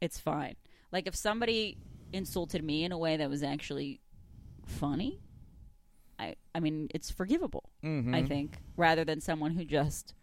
[0.00, 0.56] it's fine.
[0.92, 1.78] Like if somebody
[2.12, 4.00] insulted me in a way that was actually
[4.64, 5.20] funny,
[6.18, 7.70] I I mean it's forgivable.
[7.84, 8.14] Mm-hmm.
[8.14, 10.14] I think rather than someone who just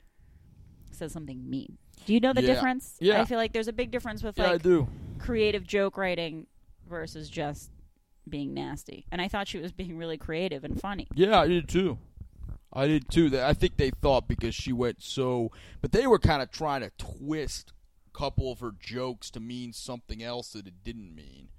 [0.92, 1.78] says something mean.
[2.06, 2.54] Do you know the Yeah.
[2.54, 2.98] difference?
[3.00, 3.22] Yeah.
[3.22, 4.88] I feel like there's a big difference with Yeah, I do.
[5.20, 6.48] creative joke writing
[6.88, 7.72] versus just
[8.30, 9.06] being nasty.
[9.12, 11.08] And I thought she was being really creative and funny.
[11.16, 11.98] Yeah, I did too.
[12.72, 13.32] I did too.
[13.40, 15.52] I think they thought because she went so,
[15.82, 17.72] but they were kind of trying to twist
[18.08, 21.50] a couple of her jokes to mean something else that it didn't mean,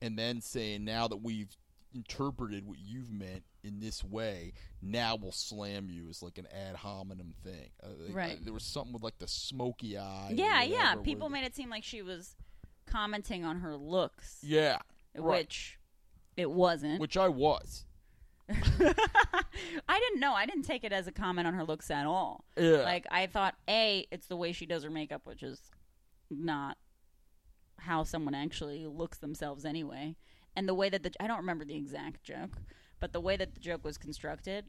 [0.00, 1.56] and then saying now that we've
[1.94, 6.76] interpreted what you've meant in this way, now we'll slam you as like an ad
[6.76, 7.70] hominem thing.
[7.82, 8.36] Uh, they- Right.
[8.36, 10.32] uh, there was something with like the smoky eye.
[10.36, 10.76] yeah, yeah.
[10.78, 12.36] whatever, where People made it seem like she was
[12.86, 14.78] commenting on her looks, Yeah,
[15.16, 15.38] right.
[15.46, 15.78] which
[16.36, 17.00] it wasn't.
[17.00, 17.86] which I was.
[18.48, 20.34] I didn't know.
[20.34, 22.44] I didn't take it as a comment on her looks at all.
[22.58, 25.60] Yeah, Like I thought, a, it's the way she does her makeup, which is
[26.30, 26.76] not
[27.78, 30.16] how someone actually looks themselves anyway,
[30.56, 32.58] and the way that the I don't remember the exact joke,
[33.04, 34.64] but the way that the joke was constructed,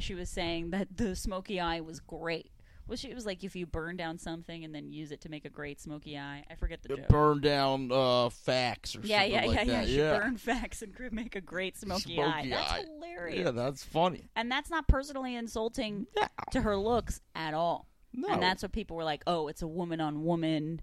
[0.00, 2.50] she was saying that the smoky eye was great.
[2.88, 5.44] Well, she was like, if you burn down something and then use it to make
[5.44, 6.42] a great smoky eye.
[6.50, 7.08] I forget the It joke.
[7.08, 9.70] burn down uh, facts or yeah, something yeah, like yeah, that.
[9.72, 9.84] yeah.
[9.84, 10.18] She yeah.
[10.18, 12.32] burn facts and make a great smoky, eye.
[12.42, 13.44] Smoky That's hilarious.
[13.44, 14.24] Yeah, that's funny.
[14.34, 16.26] and that's not personally insulting No.
[16.50, 17.86] to her looks at all.
[18.12, 18.30] No.
[18.30, 20.82] And that's what people were like, "Oh, it's a woman on woman."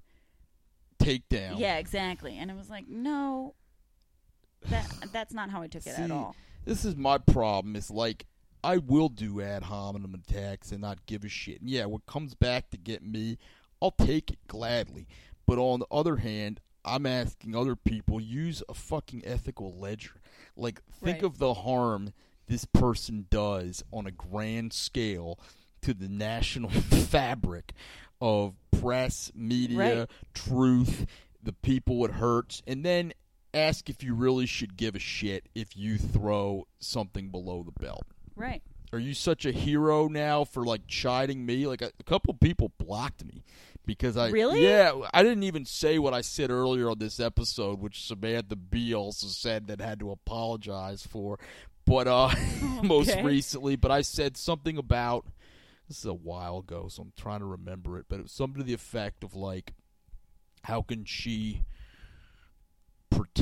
[0.99, 1.59] takedown.
[1.59, 2.37] Yeah, exactly.
[2.37, 3.55] And it was like, "No,
[4.69, 6.33] that that's not how I took it at all."
[6.67, 7.75] This is my problem.
[7.77, 8.25] Is like
[8.63, 11.61] I will do ad hominem attacks and not give a shit.
[11.61, 13.37] And yeah, what comes back to get me,
[13.81, 15.07] I'll take it gladly.
[15.45, 20.21] But on the other hand, I'm asking other people use a fucking ethical ledger.
[20.57, 21.23] Like think Right.
[21.23, 22.11] of the harm
[22.47, 25.39] this person does on a grand scale
[25.83, 27.73] to the national fabric
[28.19, 30.09] of press, media, Right.
[30.33, 31.05] truth,
[31.41, 33.13] the people it hurts, and then
[33.53, 38.05] ask if you really should give a shit if you throw something below the belt.
[38.35, 38.61] Right.
[38.93, 41.67] Are you such a hero now for like chiding me?
[41.67, 43.43] Like a, a couple people blocked me
[43.85, 44.61] because I Really?
[44.63, 48.93] yeah I didn't even say what I said earlier on this episode, which Samantha Bee
[48.93, 51.37] also said that had to apologize for.
[51.85, 52.29] But uh,
[52.83, 53.23] most Okay.
[53.23, 55.25] recently, but I said something about
[55.87, 58.05] this is a while ago, so I'm trying to remember it.
[58.09, 59.73] But it was something to the effect of like,
[60.63, 61.63] how can she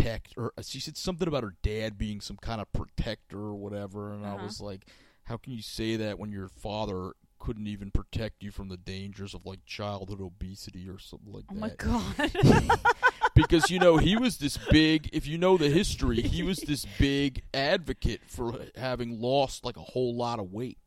[0.05, 4.13] protect or she said something about her dad being some kind of protector or whatever
[4.13, 4.45] and I Uh-huh.
[4.45, 4.85] was like
[5.25, 9.33] how can you say that when your father couldn't even protect you from the dangers
[9.33, 12.79] of like childhood obesity or something like Oh that Oh my god.
[13.35, 16.85] because you know he was this big if you know the history he was this
[16.99, 20.77] big advocate for having lost like a whole lot of weight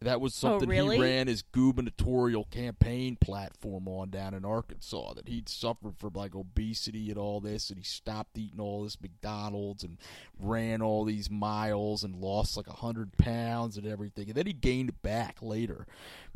[0.00, 0.96] that was oh, something Oh, really?
[0.96, 6.34] he ran his gubernatorial campaign platform on down in Arkansas that he'd suffered from like
[6.34, 9.98] obesity and all this and he stopped eating all this McDonald's and
[10.38, 14.52] ran all these miles and lost like a hundred pounds and everything and then he
[14.52, 15.86] gained it back later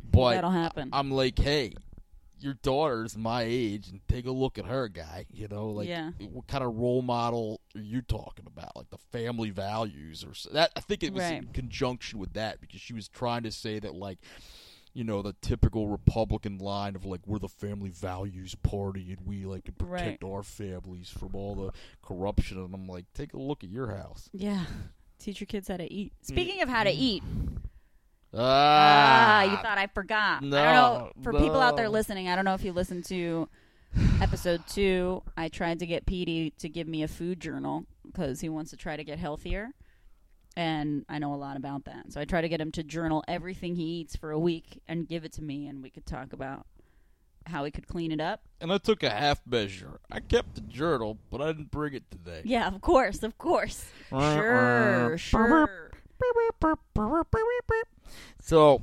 [0.03, 0.89] but That'll happen.
[0.91, 1.73] I'm like hey
[2.39, 6.11] your daughter's my age and take a look at her guy you know like Yeah.
[6.31, 10.71] what kind of role model are you talking about like the family values or that
[10.75, 13.95] i think it was in conjunction with that because she was trying to say that
[13.95, 14.19] like
[14.93, 19.45] you know, the typical Republican line of like we're the family values party and we
[19.45, 21.71] like to protect our families from all the
[22.07, 22.59] corruption.
[22.59, 24.29] And I'm like, take a look at your house.
[24.33, 24.65] Yeah.
[25.19, 26.13] Teach your kids how to eat.
[26.21, 27.23] Speaking of how to eat,
[28.35, 30.37] Ah, ah, you thought I forgot.
[30.37, 31.11] I don't know.
[31.21, 33.47] For people out there listening, I don't know if you listened to
[34.21, 35.23] episode two.
[35.37, 38.77] I tried to get Petey to give me a food journal because he wants to
[38.77, 39.69] try to get healthier.
[40.55, 42.11] And I know a lot about that.
[42.11, 45.07] So I try to get him to journal everything he eats for a week and
[45.07, 46.67] give it to me, and we could talk about
[47.47, 48.41] how he could clean it up.
[48.61, 49.99] and I took a half measure.
[50.09, 52.41] I kept the journal, but I didn't bring it today.
[52.45, 53.85] Yeah, of course, of course.
[54.09, 55.91] Sure, sure.
[58.41, 58.81] So,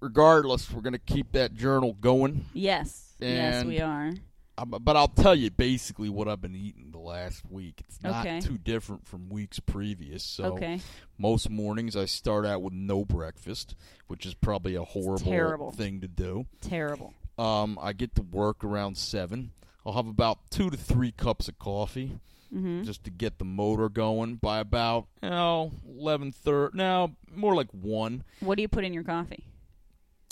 [0.00, 2.46] regardless, we're gonna keep that journal going.
[2.54, 4.12] Yes, yes, we are.
[4.58, 7.82] Um, but I'll tell you basically what I've been eating the last week.
[7.88, 8.40] It's not Okay.
[8.40, 10.22] too different from weeks previous.
[10.24, 10.80] So okay.
[11.18, 13.74] most mornings I start out with no breakfast,
[14.06, 15.70] which is probably a horrible terrible.
[15.72, 16.46] thing to do.
[16.62, 17.12] Terrible.
[17.38, 19.50] Um, I get to work around seven.
[19.84, 22.18] I'll have about two to three cups of coffee
[22.50, 24.36] hmm just to get the motor going.
[24.36, 28.24] By about you know eleven thirty, now more like one.
[28.40, 29.44] What do you put in your coffee?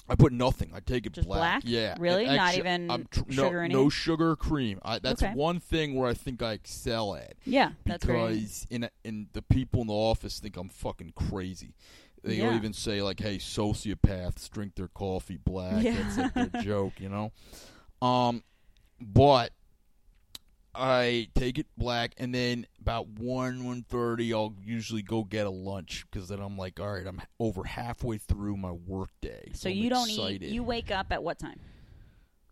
[0.09, 0.71] I put nothing.
[0.75, 1.63] I take it Just black?
[1.65, 2.27] Yeah, Really?
[2.27, 3.83] And Not even I'm tr- sugar or no, anything?
[3.85, 4.79] no sugar, cream.
[4.85, 5.33] I, that's Okay.
[5.35, 9.81] one thing where I think I excel at Yeah, that's because in in the people
[9.81, 11.75] in the office think I'm fucking crazy.
[12.23, 12.57] They'll Yeah.
[12.57, 15.95] even say like, "Hey, sociopaths drink their coffee black." Yeah.
[15.95, 17.33] That's like their joke, you know.
[18.07, 18.43] Um,
[19.01, 19.53] but
[20.75, 25.51] I take it black, and then about one one thirty, I'll usually go get a
[25.51, 29.53] lunch because then I'm like, all right, I'm over halfway through my work day.
[29.55, 30.43] So I'm you don't excited.
[30.45, 30.51] eat.
[30.51, 31.61] You wake up at what time?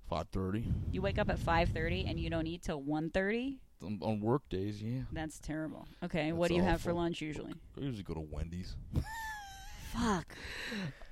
[0.08, 3.58] five thirty You wake up at five thirty and you don't eat till one thirty.
[3.82, 4.82] on, on work days.
[4.82, 5.88] Yeah, That's terrible.
[6.04, 7.54] Okay, what do you have for lunch usually?
[7.76, 8.76] I usually go to Wendy's.
[9.92, 10.37] Fuck.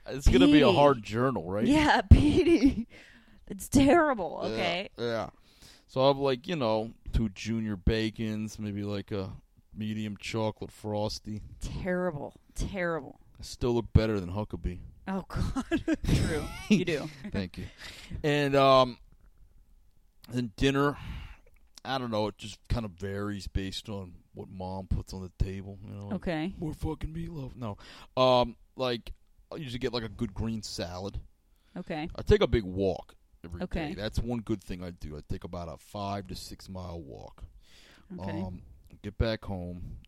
[0.06, 1.64] It's gonna be a hard journal, right?
[1.66, 2.88] Yeah, Petey.
[3.46, 4.40] It's terrible.
[4.42, 4.88] Yeah, Okay.
[4.98, 5.28] Yeah.
[5.90, 9.32] So I have like you know two junior bacons, maybe like a
[9.76, 11.42] medium chocolate frosty.
[11.60, 12.32] Terrible.
[12.54, 13.18] Terrible.
[13.40, 14.78] I still look better than Huckabee.
[15.08, 15.98] Oh God.
[16.04, 16.44] True.
[16.68, 17.10] You do.
[17.32, 17.64] Thank you.
[18.22, 18.98] And um,
[20.32, 20.96] then dinner.
[21.84, 22.28] I don't know.
[22.28, 25.76] It just kind of varies based on what mom puts on the table.
[25.84, 26.04] You know.
[26.04, 26.54] like, Okay.
[26.60, 27.56] More fucking meatloaf.
[27.56, 27.78] No.
[28.16, 29.10] Um, like
[29.52, 31.18] I usually get like a good green salad.
[31.76, 32.08] Okay.
[32.14, 33.64] I take a big walk every day.
[33.64, 33.94] Okay.
[33.94, 35.16] That's one good thing I do.
[35.16, 37.44] I take about a five to six mile walk.
[38.18, 38.42] Okay.
[38.42, 38.62] Um,
[39.02, 39.98] get back home.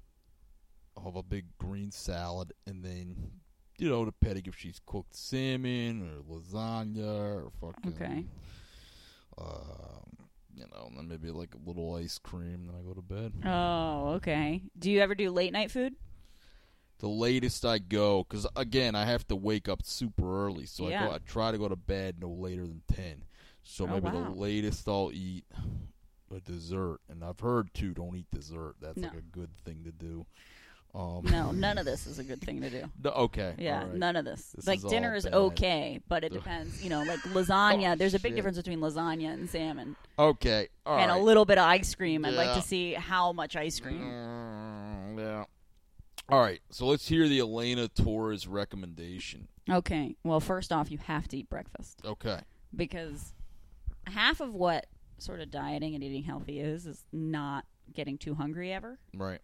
[0.97, 3.17] I'll have a big green salad, and then
[3.79, 7.95] you know, depending if she's cooked salmon or lasagna or fucking.
[7.95, 8.27] Okay.
[9.39, 12.67] Um, you know, and then maybe like a little ice cream.
[12.67, 13.33] Then I go to bed.
[13.45, 14.63] Oh, okay.
[14.79, 15.95] Do you ever do late night food?
[17.03, 20.91] The latest I go, because again, I have to wake up super early, so I
[20.91, 21.11] go.
[21.11, 23.25] I try to go to bed no later than ten.
[23.65, 24.25] So Oh, maybe wow.
[24.25, 25.45] the latest I'll eat
[26.35, 28.77] a dessert, and I've heard too, don't eat dessert.
[28.81, 29.09] That's No.
[29.09, 30.27] like a good thing to do.
[30.95, 32.85] Um, No, none of this is a good thing to do.
[33.03, 33.55] no, okay.
[33.59, 33.95] Yeah, right.
[33.95, 34.53] none of this.
[34.55, 35.35] This like is dinner is bad.
[35.35, 36.85] okay, but it depends.
[36.85, 37.95] You know, like lasagna.
[37.95, 38.37] Oh, there's a big shit.
[38.37, 40.69] difference between lasagna and salmon, Okay.
[40.87, 41.19] All and right.
[41.19, 42.25] a little bit of ice cream.
[42.25, 44.03] I'd like to see how much ice cream.
[44.03, 45.45] Mm, yeah.
[46.33, 46.61] All right.
[46.71, 49.49] So let's hear the Elena Torres recommendation.
[49.71, 50.17] Okay.
[50.25, 52.41] Well, first off, you have to eat breakfast Okay.
[52.75, 53.35] because
[54.07, 54.87] half of what
[55.19, 58.99] sort of dieting and eating healthy is is not getting too hungry ever.
[59.13, 59.41] Right.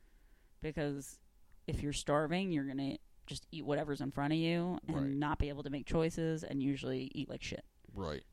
[0.63, 1.19] Because
[1.67, 2.97] if you're starving, you're gonna
[3.27, 5.07] just eat whatever's in front of you and Right.
[5.11, 7.67] not be able to make choices, and usually eat like shit.
[7.93, 8.25] Right.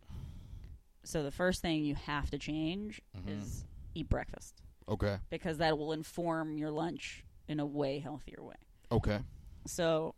[1.03, 3.37] So the first thing you have to change Mhm.
[3.41, 5.19] is eat breakfast Okay.
[5.29, 8.55] because that will inform your lunch in a way healthier way.
[8.91, 9.19] Okay.
[9.67, 10.15] So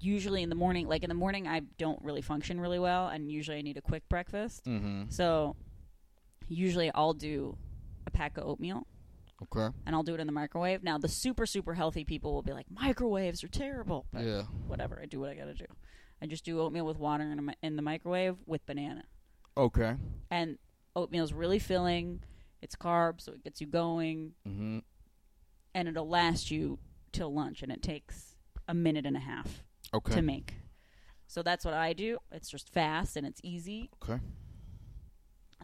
[0.00, 3.30] usually in the morning, like in the morning, I don't really function really well, and
[3.30, 4.64] usually I need a quick breakfast.
[4.64, 5.04] Mm-hmm.
[5.10, 5.56] So
[6.48, 7.56] usually I'll do
[8.06, 8.86] a pack of oatmeal
[9.42, 9.74] Okay.
[9.86, 10.82] and I'll do it in the microwave.
[10.82, 14.42] Now the super super healthy people will be like microwaves are terrible, but Yeah.
[14.66, 14.98] whatever.
[15.02, 15.66] I do what I gotta do.
[16.22, 19.04] I just do oatmeal with water in, mi- in the microwave with banana.
[19.56, 19.94] Okay.
[20.30, 20.56] and
[20.96, 22.22] oatmeal's really filling.
[22.62, 24.78] It's carbs, so it gets you going, Mm-hmm.
[25.78, 26.80] And it'll last you
[27.12, 28.34] till lunch, and it takes
[28.66, 29.62] a minute and a half
[29.94, 30.12] Okay.
[30.14, 30.54] to make.
[31.28, 32.18] So that's what I do.
[32.32, 33.90] It's just fast and it's easy.
[34.02, 34.20] Okay.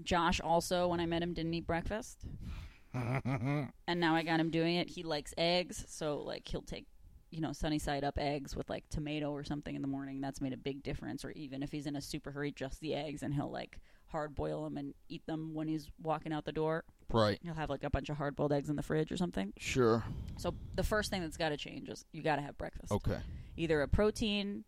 [0.04, 2.24] Josh also, when I met him, didn't eat breakfast,
[2.94, 4.88] and now I got him doing it.
[4.90, 6.86] He likes eggs, so like he'll take,
[7.30, 10.20] you know, sunny side up eggs with like tomato or something in the morning.
[10.20, 11.24] That's made a big difference.
[11.24, 14.34] Or even if he's in a super hurry, just the eggs, and he'll like hard
[14.36, 16.84] boil them and eat them when he's walking out the door.
[17.12, 17.38] Right.
[17.42, 19.52] You'll have like a bunch of hard boiled eggs in the fridge or something.
[19.58, 20.04] Sure.
[20.36, 22.92] So the first thing that's got to change is you got to have breakfast.
[22.92, 23.18] Okay.
[23.56, 24.64] Either a protein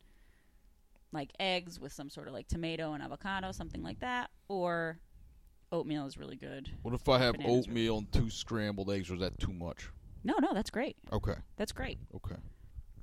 [1.13, 4.99] like eggs with some sort of like tomato and avocado, something like that, or
[5.73, 6.71] oatmeal is really good.
[6.83, 9.89] What if I have Bananas oatmeal and two scrambled eggs, or is that too much?
[10.25, 10.97] No, no, that's great.
[11.13, 11.35] Okay.
[11.57, 11.99] That's great.
[12.15, 12.37] Okay.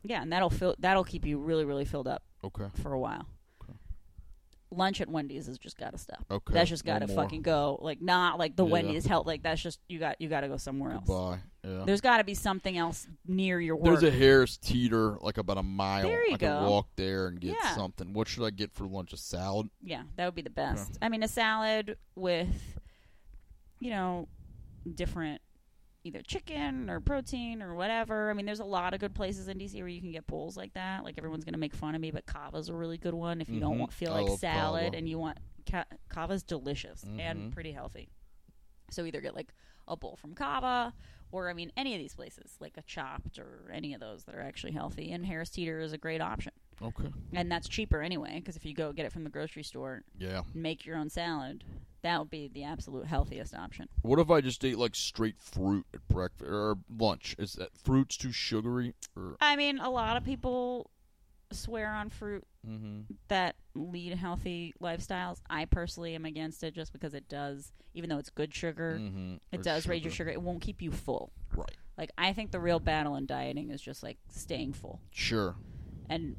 [0.03, 2.65] Yeah, and that'll fill that'll keep you really really filled up Okay.
[2.81, 3.25] for a while.
[4.73, 6.25] Lunch at Wendy's has just got to stop.
[6.29, 6.53] Okay.
[6.53, 7.15] That's just got to more.
[7.23, 7.79] fucking go.
[7.81, 8.71] Like not like the Yeah.
[8.71, 9.25] Wendy's help.
[9.27, 11.05] Like that's just you got you got to go somewhere else.
[11.07, 11.39] Goodbye.
[11.63, 11.83] Yeah.
[11.85, 13.85] There's got to be something else near your work.
[13.99, 16.03] There's a Harris Teeter, like about a mile.
[16.03, 16.69] There you I can go.
[16.69, 17.75] walk there and get Yeah.
[17.75, 18.11] something.
[18.13, 19.13] What should I get for lunch?
[19.13, 19.69] A salad?
[19.81, 20.97] Yeah, that would be the best.
[21.01, 22.49] I mean, a salad with,
[23.79, 24.27] you know,
[24.93, 25.41] different
[26.03, 28.29] either chicken or protein or whatever.
[28.29, 30.57] I mean, there's a lot of good places in DC where you can get bowls
[30.57, 31.03] like that.
[31.03, 33.59] Like everyone's gonna make fun of me, but Cava's a really good one if you
[33.59, 33.79] don't Mhm.
[33.79, 34.97] want, feel I like salad Cava.
[34.97, 37.19] and you want ca- Cava's delicious Mhm.
[37.19, 38.09] and pretty healthy.
[38.91, 39.53] So either get like
[39.87, 40.93] a bowl from Cava.
[41.31, 44.35] Or I mean, any of these places, like a Chopt or any of those that
[44.35, 47.11] are actually healthy, and Harris Teeter is a great option, Okay.
[47.31, 48.35] and that's cheaper anyway.
[48.35, 50.43] Because if you go get it from the grocery store, Yeah.
[50.53, 51.63] make your own salad,
[52.03, 53.89] that would be the absolute healthiest option.
[54.01, 57.35] What if I just ate like straight fruit at breakfast or lunch?
[57.39, 58.93] Is that fruit's too sugary?
[59.15, 60.91] Or I mean, a lot of people
[61.51, 63.01] swear on fruit mm-hmm.
[63.29, 65.39] that lead healthy lifestyles.
[65.49, 69.35] I personally am against it just because it does, even though it's good sugar, Mm-hmm.
[69.51, 70.29] it does raise your sugar.
[70.29, 71.31] It won't keep you full.
[71.55, 71.71] Right.
[71.97, 74.99] Like, I think the real battle in dieting is just like staying full.
[75.11, 75.55] Sure.
[76.09, 76.35] And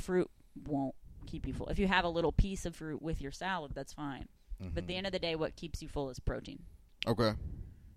[0.00, 0.30] fruit
[0.66, 0.94] won't
[1.26, 1.68] keep you full.
[1.68, 4.28] If you have a little piece of fruit with your salad, that's fine.
[4.60, 4.98] But at the mm-hmm.
[4.98, 6.62] end of the day, what keeps you full is protein.
[7.06, 7.32] Okay.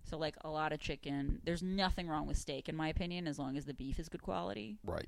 [0.06, 3.40] So, like a lot of chicken, there's nothing wrong with steak, in my opinion, as
[3.40, 4.78] long as the beef is good quality.
[4.84, 5.08] Right.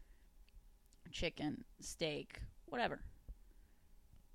[1.12, 3.02] Chicken, steak, whatever.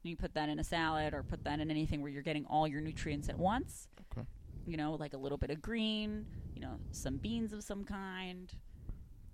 [0.03, 2.67] You put that in a salad or put that in anything where you're getting all
[2.67, 3.89] your nutrients at once.
[4.13, 4.27] Okay.
[4.67, 8.53] You know, like a little bit of green, you know, some beans of some kind,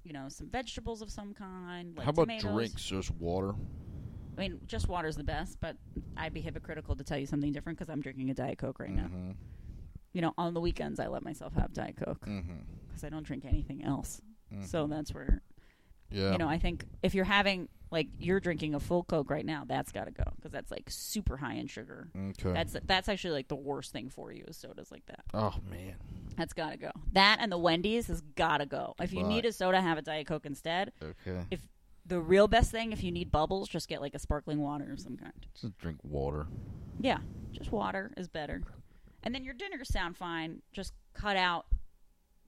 [0.03, 1.97] you know, some vegetables of some kind.
[1.97, 2.53] Like How about tomatoes.
[2.53, 2.83] drinks?
[2.83, 3.55] Just water.
[4.37, 5.77] I mean, just water's the best, but
[6.17, 8.91] I'd be hypocritical to tell you something different because I'm drinking a Diet Coke right
[8.91, 9.05] now.
[9.05, 9.31] Mm-hmm.
[10.13, 12.53] You know, on the weekends, I let myself have Diet Coke Mm-hmm.
[12.89, 14.21] because I don't drink anything else.
[14.55, 14.65] Mhm.
[14.67, 15.43] So that's where
[16.11, 16.31] Yeah.
[16.33, 19.65] you know i think if you're having like you're drinking a full coke right now
[19.67, 22.53] that's got to go because that's like super high in sugar okay.
[22.53, 25.97] that's that's actually like the worst thing for you is sodas like that oh man.
[26.37, 29.29] that's got to go that and the wendy's has got to go if you Right.
[29.35, 31.45] need a soda have a diet coke instead Okay.
[32.07, 35.01] The real best thing if you need bubbles just get like a sparkling water of
[35.01, 36.47] some kind Just drink water.
[37.01, 37.19] yeah
[37.53, 38.63] just water is better
[39.23, 41.67] and then your dinners sound fine just cut out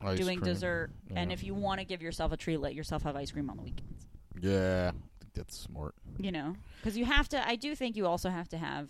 [0.01, 0.53] Ice doing cream.
[0.53, 3.51] dessert and if you want to give yourself a treat let yourself have ice cream
[3.51, 4.07] on the weekends
[4.41, 4.93] Yeah.
[4.95, 5.95] I think that's smart.
[6.19, 8.89] you know because you have to i do think you also have to have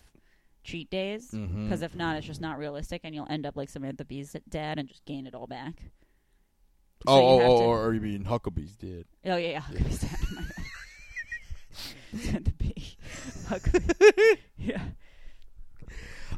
[0.64, 1.64] cheat days Mm-hmm.
[1.64, 4.79] because if not it's just not realistic and you'll end up like samantha bee's dad
[4.79, 5.75] and just gain it all back
[7.07, 9.07] So oh, oh, oh, or you mean Huckabee's did?
[9.25, 10.53] oh yeah yeah Huckabee's dad my bad.
[12.21, 13.38] samantha bee Huckabee.
[14.59, 14.83] yeah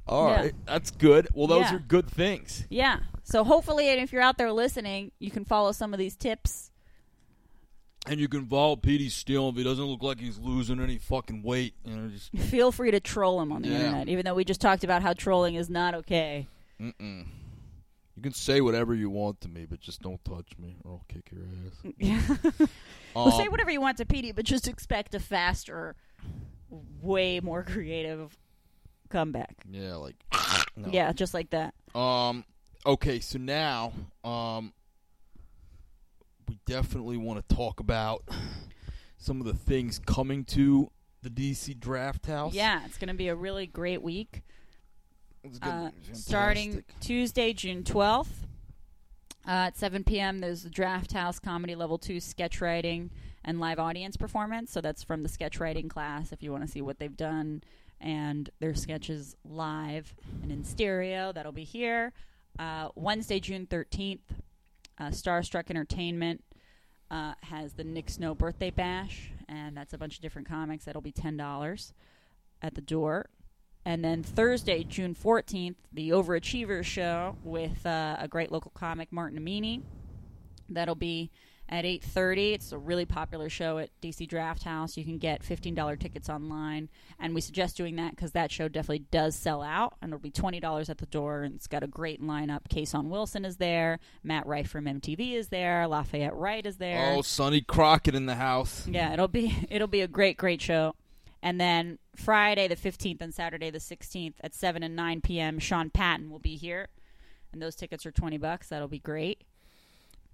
[0.06, 0.40] All Yeah.
[0.42, 1.28] right, that's good.
[1.34, 1.76] Well, those Yeah.
[1.76, 2.64] are good things.
[2.70, 6.16] yeah so hopefully and if you're out there listening you can follow some of these
[6.16, 6.70] tips
[8.06, 11.42] And you can follow Petey still if he doesn't look like he's losing any fucking
[11.42, 11.74] weight.
[11.84, 13.76] You know, just feel free to troll him on the Yeah.
[13.80, 16.48] internet even though we just talked about how trolling is not okay
[16.80, 17.26] mm-mm.
[18.16, 21.04] You can say whatever you want to me, but just don't touch me, or I'll
[21.08, 21.92] kick your ass.
[21.98, 22.66] yeah
[23.14, 25.94] well say Um, whatever you want to Petey, but just expect a faster
[27.00, 28.36] way more creative
[29.08, 30.16] comeback Yeah, like
[30.76, 30.88] no.
[30.90, 31.74] Yeah, just like that.
[31.94, 32.44] Um.
[32.86, 33.92] Okay, so now,
[34.24, 34.72] um,
[36.48, 38.24] we definitely want to talk about
[39.18, 40.90] some of the things coming to
[41.22, 42.54] the DC Draft House.
[42.54, 44.42] Yeah, it's going to be a really great week.
[45.44, 46.82] It's gonna Uh, starting.
[47.00, 48.44] Tuesday, June 12th
[49.46, 50.38] uh, at 7 p.m.
[50.38, 53.10] There's the Draft House Comedy Level 2 sketch writing
[53.44, 54.70] and live audience performance.
[54.70, 57.62] So that's from the sketch writing class if you want to see what they've done
[58.00, 61.32] and their sketches live and in stereo.
[61.32, 62.12] That'll be here.
[62.58, 64.20] Uh, Wednesday, June 13th,
[64.98, 66.42] uh, Starstruck Entertainment
[67.10, 70.84] uh, has the Nick Snow birthday bash, and that's a bunch of different comics.
[70.84, 71.92] That'll be $10
[72.62, 73.28] at the door.
[73.84, 79.38] And then Thursday, June 14th, the Overachievers show with uh, a great local comic, Martin
[79.38, 79.82] Amini.
[80.68, 81.30] That'll be
[81.70, 82.54] at 8.30.
[82.54, 84.96] It's a really popular show at DC Draft House.
[84.96, 86.88] You can get $15 tickets online.
[87.20, 89.94] And we suggest doing that because that show definitely does sell out.
[90.02, 91.42] And it'll be $20 at the door.
[91.42, 92.62] And it's got a great lineup.
[92.68, 94.00] Kasaun Wilson is there.
[94.24, 95.86] Matt Rife from MTV is there.
[95.86, 97.14] Lafayette Wright is there.
[97.14, 98.86] Oh, Sonny Crockett in the house.
[98.88, 100.96] Yeah, it'll be it'll be a great great show.
[101.42, 105.58] And then Friday the 15th and Saturday the 16th at 7 and 9 p.m.
[105.60, 106.88] Sean Patton will be here.
[107.52, 108.68] And those tickets are 20 bucks.
[108.68, 109.42] That'll be great.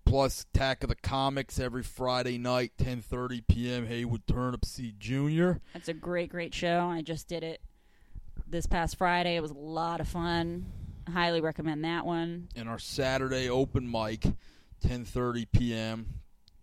[0.06, 3.86] Plus Attack of the Comics every Friday night, 10:30 p.m.
[3.86, 5.58] Haywood Turnipseed Jr.
[5.74, 6.88] That's a great, great show.
[6.88, 7.60] I just did it
[8.46, 9.36] this past Friday.
[9.36, 10.66] It was a lot of fun.
[11.12, 12.48] Highly recommend that one.
[12.56, 14.20] And our Saturday open mic,
[14.84, 16.06] 10:30 p.m.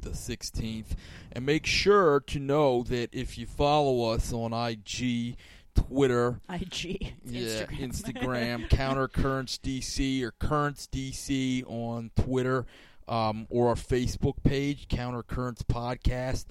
[0.01, 0.95] the 16th.
[1.31, 5.35] And make sure to know that if you follow us on IG,
[5.75, 7.79] Twitter, IG, yeah, Instagram.
[7.79, 12.65] Instagram, Counter Currents DC or Currents DC on Twitter,
[13.07, 16.45] um, or our Facebook page, Counter Currents Podcast.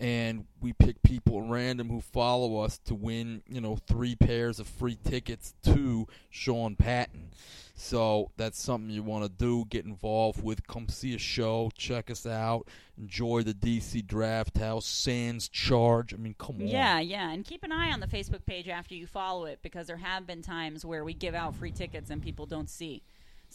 [0.00, 4.60] And we pick people at random who follow us to win, you know, three pairs
[4.60, 7.30] of free tickets to Sean Patton.
[7.74, 9.64] So that's something you want to do.
[9.68, 10.66] Get involved with.
[10.66, 11.70] Come see a show.
[11.76, 12.66] Check us out.
[12.98, 14.84] Enjoy the DC Draft House.
[14.84, 16.12] Sans charge.
[16.12, 16.66] I mean, come on.
[16.66, 19.86] Yeah, yeah, and keep an eye on the Facebook page after you follow it because
[19.86, 23.02] there have been times where we give out free tickets and people don't see.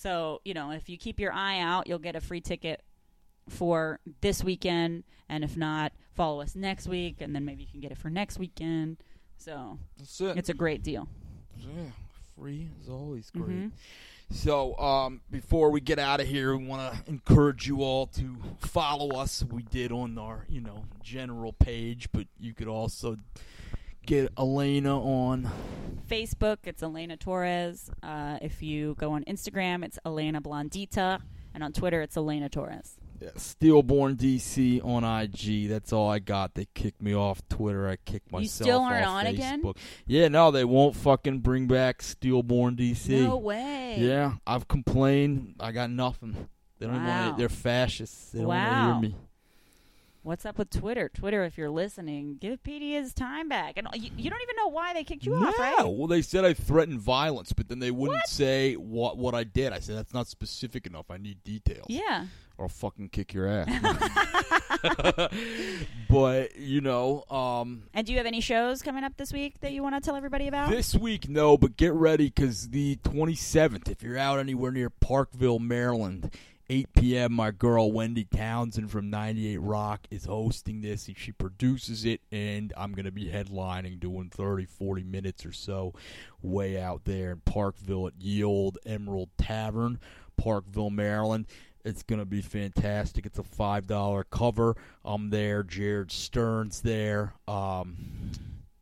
[0.03, 2.83] So you know, if you keep your eye out, you'll get a free ticket
[3.47, 7.79] for this weekend, and if not, follow us next week, and then maybe you can
[7.79, 8.97] get it for next weekend.
[9.37, 10.37] So That's it.
[10.37, 11.07] it's a great deal.
[11.57, 11.91] Yeah,
[12.35, 13.49] free is always great.
[13.49, 13.71] Mhm.
[14.31, 18.35] So, um, before we get out of here, we want to encourage you all to
[18.59, 19.43] follow us.
[19.43, 23.17] We did on our, you know, general page, but you could also
[24.05, 25.49] get Elena on.
[26.09, 27.89] Facebook, it's Elena Torres.
[28.01, 31.21] Uh, if you go on Instagram, it's Elena Blondita,
[31.53, 32.97] and on Twitter, it's Elena Torres.
[33.21, 35.69] Yeah, Steelborn DC on IG.
[35.69, 36.55] That's all I got.
[36.55, 37.87] They kicked me off Twitter.
[37.87, 39.33] I kicked myself You still aren't off on Facebook.
[39.33, 39.73] again?
[40.05, 43.23] Yeah, no, they won't fucking bring back Steelborn DC.
[43.23, 43.95] No way.
[43.99, 45.55] Yeah, I've complained.
[45.61, 46.49] I got nothing.
[46.79, 47.27] They don't Wow.
[47.27, 47.37] want.
[47.37, 48.31] They're fascists.
[48.31, 48.87] They don't want Wow.
[48.87, 49.15] to hear me.
[50.23, 51.09] What's up with Twitter?
[51.09, 53.73] Twitter, if you're listening, give PD his time back.
[53.77, 55.75] And you, you don't even know why they kicked you off, right?
[55.85, 59.73] Well, they said I threatened violence, but then they wouldn't say what what I did.
[59.73, 61.11] I said that's not specific enough.
[61.11, 62.27] I need details, Yeah.
[62.57, 63.67] or I'll fucking kick your ass.
[66.09, 69.73] but you know, um, And do you have any shows coming up this week that
[69.73, 70.69] you want to tell everybody about?
[70.69, 75.59] this week no, but get ready because the 27th, if you're out anywhere near Parkville,
[75.59, 76.33] Maryland.
[76.73, 77.33] 8 p.m.
[77.33, 81.07] My girl Wendy Townsend from 98 Rock is hosting this.
[81.07, 85.51] And she produces it, and I'm going to be headlining, doing 30, 40 minutes or
[85.51, 85.93] so
[86.41, 89.99] way out there in Parkville at Ye Old Emerald Tavern,
[90.35, 91.45] Parkville, Maryland.
[91.85, 93.27] It's going to be fantastic.
[93.27, 94.75] It's a $5 cover.
[95.05, 95.61] I'm there.
[95.61, 97.35] Jared Stern's there.
[97.47, 98.31] Um,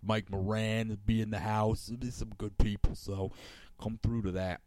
[0.01, 1.87] Mike Moran be in the house.
[1.87, 3.33] There'll be some good people, so
[3.81, 4.61] come through to that.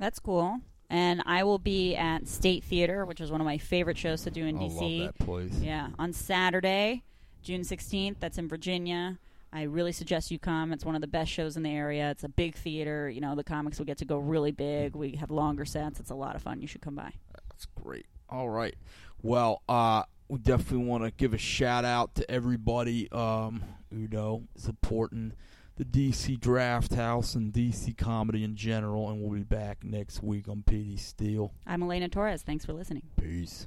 [0.00, 0.62] That's cool.
[0.88, 4.30] And I will be at State Theater, which is one of my favorite shows to
[4.30, 5.00] do in I DC.
[5.00, 5.54] love that place.
[5.60, 7.02] Yeah, on Saturday,
[7.42, 8.16] June 16th.
[8.20, 9.18] That's in Virginia.
[9.52, 10.72] I really suggest you come.
[10.72, 12.10] It's one of the best shows in the area.
[12.10, 13.08] It's a big theater.
[13.08, 14.94] You know, the comics will get to go really big.
[14.94, 15.98] We have longer sets.
[15.98, 16.60] It's a lot of fun.
[16.60, 17.12] You should come by.
[17.48, 18.06] That's great.
[18.28, 18.74] All right.
[19.22, 24.42] Well, uh, we definitely want to give a shout out to everybody, um, you know,
[24.56, 25.32] supporting
[25.76, 29.08] the DC Draft House and DC comedy in general.
[29.08, 31.52] And we'll be back next week on PD Steel.
[31.66, 32.42] I'm Elena Torres.
[32.42, 33.02] Thanks for listening.
[33.16, 33.66] Peace.